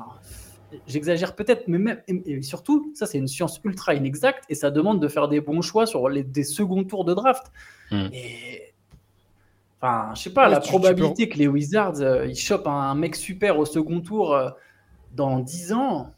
[0.89, 5.01] j'exagère peut-être, mais même, et surtout, ça, c'est une science ultra inexacte et ça demande
[5.01, 7.53] de faire des bons choix sur les, des seconds tours de draft.
[7.93, 8.09] Hmm.
[8.13, 8.75] Et.
[9.81, 13.61] Enfin, je sais pas, la probabilité que les Wizards, euh, ils chopent un, mec super
[13.61, 14.51] au second tour euh,
[15.13, 16.13] dans 10 ans,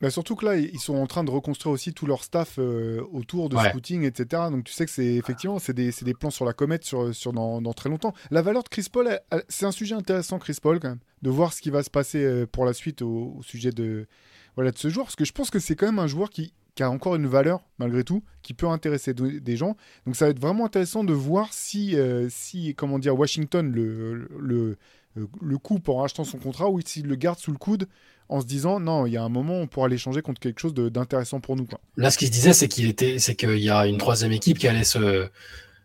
[0.00, 3.02] bah, surtout que là, ils sont en train de reconstruire aussi tout leur staff euh,
[3.12, 4.44] autour de scouting, etc.
[4.50, 7.32] Donc tu sais que c'est effectivement c'est des, des, plans sur la comète sur, sur
[7.32, 8.14] dans, dans, très longtemps.
[8.30, 11.52] La valeur de Chris Paul, c'est un sujet intéressant, Chris Paul, quand même, de voir
[11.52, 14.06] ce qui va se passer euh, pour la suite au, sujet de,
[14.54, 15.06] voilà, de ce joueur.
[15.06, 17.26] Parce que je pense que c'est quand même un joueur qui, qui, a encore une
[17.26, 19.76] valeur, malgré tout, qui peut intéresser des gens.
[20.06, 24.28] Donc ça va être vraiment intéressant de voir si, euh, si comment dire, Washington le,
[24.38, 24.78] le,
[25.14, 27.88] le coupe en rachetant son contrat ou s'il le garde sous le coude
[28.30, 30.72] en se disant non, il y a un moment on pourra l'échanger contre quelque chose
[30.72, 31.66] d'intéressant pour nous.
[31.66, 31.80] Quoi.
[31.96, 34.58] Là, ce qu'il se disait, c'est qu'il était, c'est qu'il y a une troisième équipe
[34.58, 35.28] qui allait se,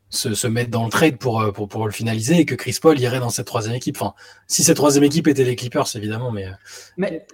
[0.10, 3.00] se, mettre dans le trade pour, euh, pour, pour, le finaliser et que Chris Paul
[3.00, 3.98] irait dans cette troisième équipe.
[4.00, 4.14] Enfin,
[4.48, 6.46] si cette troisième équipe était les Clippers, évidemment, mais.
[6.46, 6.52] Euh,
[6.98, 7.26] mais...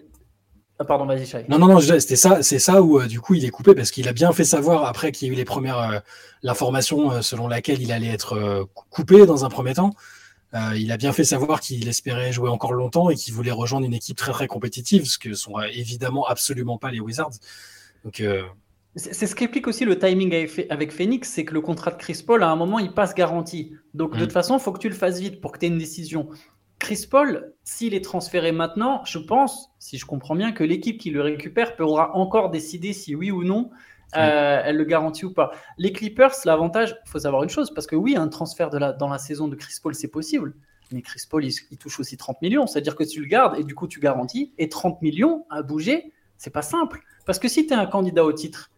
[0.79, 1.45] Ah, pardon, vas-y, Shai.
[1.49, 3.91] Non, non, non, c'était ça, c'est ça où euh, du coup il est coupé parce
[3.91, 6.01] qu'il a bien fait savoir après qu'il y a eu les premières
[6.41, 9.91] l'information selon laquelle il allait être coupé dans un premier temps.
[10.53, 13.85] Euh, il a bien fait savoir qu'il espérait jouer encore longtemps et qu'il voulait rejoindre
[13.85, 17.31] une équipe très très compétitive, ce que sont évidemment absolument pas les Wizards.
[18.03, 18.43] Donc euh,
[18.97, 20.35] c'est ce qui explique aussi le timing
[20.69, 23.73] avec Phoenix, c'est que le contrat de Chris Paul, à un moment, il passe garantie.
[23.93, 24.19] Donc, de mm.
[24.19, 26.27] toute façon, il faut que tu le fasses vite pour que tu aies une décision.
[26.77, 31.09] Chris Paul, s'il est transféré maintenant, je pense, si je comprends bien, que l'équipe qui
[31.09, 33.69] le récupère pourra encore décider si oui ou non
[34.15, 35.51] euh, elle le garantit ou pas.
[35.77, 39.17] Les Clippers, l'avantage, il faut savoir une chose, parce que oui, un transfert dans la
[39.17, 40.53] saison de Chris Paul, c'est possible.
[40.91, 42.67] Mais Chris Paul, il, touche aussi 30 millions.
[42.67, 44.53] C'est-à-dire que tu le gardes et du coup, tu garantis.
[44.57, 47.01] Et 30 millions à bouger, c'est pas simple.
[47.25, 48.71] Parce que si tu es un candidat au titre,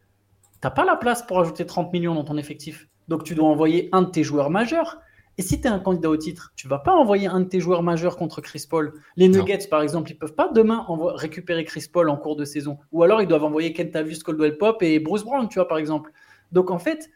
[0.61, 2.88] tu pas la place pour ajouter 30 millions dans ton effectif.
[3.07, 4.99] Donc tu dois envoyer un de tes joueurs majeurs.
[5.38, 7.59] Et si tu es un candidat au titre, tu vas pas envoyer un de tes
[7.59, 8.93] joueurs majeurs contre Chris Paul.
[9.15, 12.77] Les Nuggets, par exemple, ils peuvent pas demain récupérer Chris Paul en cours de saison.
[12.91, 16.11] Ou alors ils doivent envoyer Kentavious Coldwell Pop et Bruce Brown, tu vois, par exemple.
[16.51, 17.09] Donc en fait,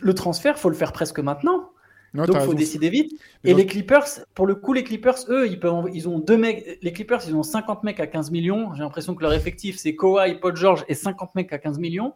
[0.00, 1.70] le transfert, faut le faire presque maintenant.
[2.12, 3.18] Donc il faut décider vite.
[3.42, 6.78] et les Clippers, pour le coup, les Clippers, eux, ils, peuvent, ils ont deux mecs.
[6.80, 8.72] Les Clippers, ils ont 50 mecs à 15 millions.
[8.74, 12.14] J'ai l'impression que leur effectif, c'est Kawhi, Paul George et 50 mecs à 15 millions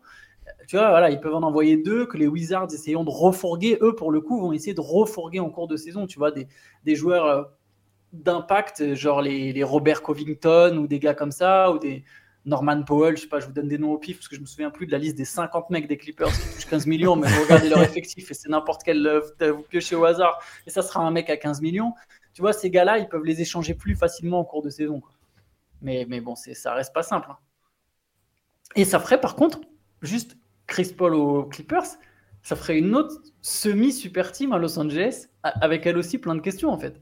[0.69, 3.79] tu vois, voilà, ils peuvent en envoyer deux, que les Wizards essayons de refourguer.
[3.81, 6.47] Eux, pour le coup, vont essayer de refourguer en cours de saison, tu vois, des,
[6.85, 7.43] des joueurs euh,
[8.13, 12.05] d'impact, genre les, les, Robert Covington ou des gars comme ça, ou des
[12.45, 14.43] Norman Powell, je sais pas, je vous donne des noms au pif parce que je
[14.43, 17.17] me souviens plus de la liste des 50 mecs des Clippers qui touchent 15 millions,
[17.17, 20.71] mais vous regardez leur effectif et c'est n'importe quel, euh, vous piochez au hasard, et
[20.71, 21.95] ça sera un mec à 15 millions.
[22.35, 25.01] Tu vois, ces gars-là, ils peuvent les échanger plus facilement en cours de saison.
[25.81, 27.29] Mais, mais bon, ça reste pas simple.
[27.31, 27.39] Hein.
[28.77, 29.61] Et ça ferait par contre
[30.03, 30.38] juste
[30.69, 31.99] Chris Paul aux Clippers,
[32.43, 36.71] ça ferait une autre semi-super team à Los Angeles, avec elle aussi plein de questions
[36.71, 37.01] en fait.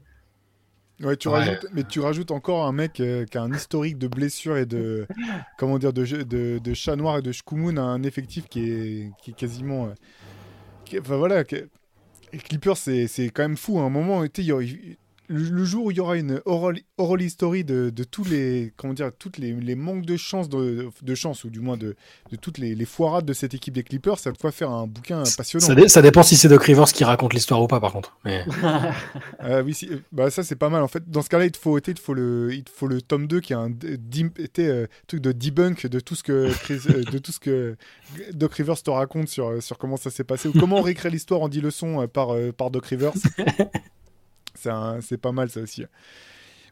[0.99, 4.07] Ouais, tu Rajoutes, mais tu rajoutes encore un mec euh, qui a un historique de
[4.07, 5.05] blessures et de
[5.59, 9.11] comment dire de, de, de chat noir et de shkumun à un effectif qui est,
[9.21, 9.85] qui est quasiment.
[9.85, 13.79] Euh, enfin voilà, les Clippers c'est quand même fou.
[13.79, 14.97] À un moment, il
[15.27, 18.93] le, jour où il y aura une oral, oral history de, de, tous les comment
[18.93, 21.95] dire toutes les, les manques de chance de, de, chance ou du moins de,
[22.31, 25.23] de toutes les, les, foirades de cette équipe des Clippers ça peut faire un bouquin
[25.37, 25.65] passionnant.
[25.65, 28.45] ça, ça, dépend si c'est Doc Rivers qui raconte l'histoire ou pas par contre mais...
[29.43, 30.83] euh, oui si, bah ça c'est pas mal.
[30.83, 33.01] En fait dans ce cas là il te faut, il faut le il faut le
[33.01, 33.71] tome 2 qui est un
[34.37, 37.75] était, euh, truc de debunk de tout ce que euh, de tout ce que
[38.33, 41.41] Doc Rivers te raconte sur, sur comment ça s'est passé ou comment on réécrit l'histoire
[41.41, 43.13] en 10 leçons euh, par, par Doc Rivers
[45.01, 45.85] c'est pas mal ça aussi.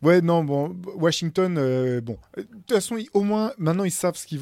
[0.01, 4.27] Ouais, non, bon, Washington, euh, bon, de toute façon, au moins, maintenant, ils savent ce
[4.27, 4.41] qu'ils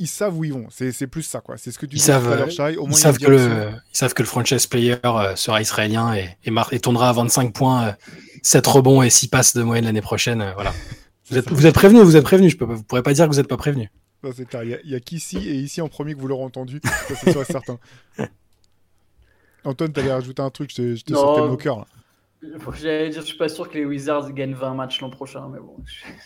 [0.00, 0.66] ils savent où ils vont.
[0.70, 1.56] C'est plus ça, quoi.
[1.56, 4.22] C'est ce que tu ils savent, au moins, ils, savent que le, ils savent que
[4.22, 7.96] le franchise player euh, sera israélien et, et, tournera à 25 points,
[8.42, 10.52] 7 euh, rebonds et 6 passes de moyenne l'année prochaine.
[10.54, 10.72] voilà.
[11.30, 12.52] Vous êtes, vous êtes prévenus, vous êtes prévenus.
[12.52, 13.90] Je peux, vous pourrez pas dire que vous n'êtes pas prévenus.
[14.34, 14.62] C'est clair.
[14.62, 16.80] Il y, a, qu'ici et ici en premier que vous l'aurez entendu.
[17.06, 17.78] c'est sûr et certain.
[19.64, 21.86] Antoine, t'allais rajouter un truc, je te sortais mon cœur.
[22.40, 25.58] J'allais dire, je suis pas sûr que les Wizards gagnent 20 matchs l'an prochain, mais
[25.58, 25.76] bon.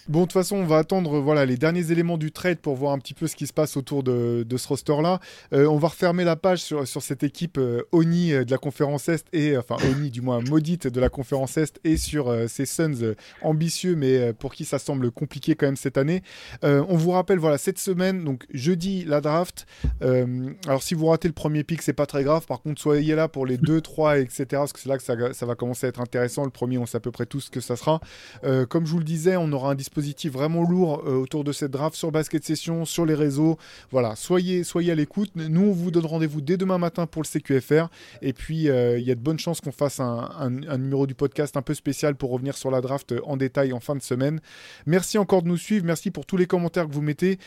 [0.09, 2.93] Bon, de toute façon, on va attendre voilà, les derniers éléments du trade pour voir
[2.93, 5.21] un petit peu ce qui se passe autour de, ce roster-là.
[5.55, 8.59] Euh, on va refermer la page sur, sur cette équipe euh, Oni euh, de la
[8.59, 12.67] conférence Est, et enfin Oni du moins maudite de la conférence Est, et sur ces
[12.67, 16.23] Suns ambitieux, mais pour qui ça semble compliqué quand même cette année.
[16.63, 19.67] on vous rappelle, voilà, cette semaine, donc jeudi, la draft.
[20.03, 22.45] alors, si vous ratez le premier pick, c'est pas très grave.
[22.47, 24.45] Par contre, soyez là pour les 2, 3, etc.
[24.51, 26.45] Parce que c'est là que ça, ça va commencer à être intéressant.
[26.45, 28.01] Le premier, on sait à peu près tout ce que ça sera.
[28.45, 31.53] Euh, comme je vous le disais, on aura un dispositif vraiment lourd euh, autour de
[31.53, 33.59] cette draft sur Basket Session, sur les réseaux.
[33.91, 35.31] Voilà, soyez, soyez à l'écoute.
[35.35, 37.89] Nous, on vous donne rendez-vous dès demain matin pour le CQFR.
[38.21, 41.57] Et puis, euh, il y a de bonnes chances qu'on fasse un, numéro du podcast
[41.57, 44.41] un peu spécial pour revenir sur la draft en détail en fin de semaine.
[44.87, 45.87] Merci encore de nous suivre.
[45.87, 47.39] Merci pour tous les commentaires que vous mettez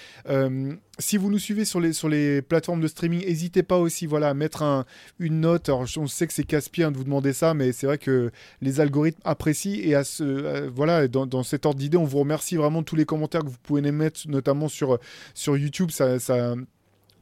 [0.99, 4.29] si vous nous suivez sur les, sur les plateformes de streaming, n'hésitez pas aussi voilà,
[4.29, 4.85] à mettre un,
[5.19, 5.67] une note.
[5.69, 8.31] Alors, on sait que c'est casse-pied hein, de vous demander ça, mais c'est vrai que
[8.61, 9.79] les algorithmes apprécient.
[9.81, 12.95] Et à ce, voilà, dans, dans, cet ordre d'idée, on vous remercie vraiment de tous
[12.95, 14.99] les commentaires que vous pouvez les mettre, notamment sur,
[15.33, 15.91] sur YouTube.
[15.91, 16.55] Ça, ça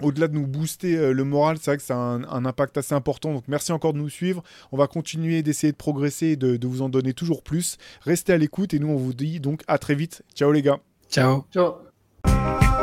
[0.04, 2.94] au-delà de nous booster euh, le moral, c'est vrai que ça a un, impact assez
[2.94, 3.34] important.
[3.34, 4.44] Donc merci encore de nous suivre.
[4.72, 7.78] On va continuer d'essayer de progresser et de, de vous en donner toujours plus.
[8.02, 10.24] Restez à l'écoute et nous on vous dit donc à très vite.
[10.36, 10.80] Ciao les gars.
[11.10, 11.46] Ciao.
[11.52, 12.83] Ciao.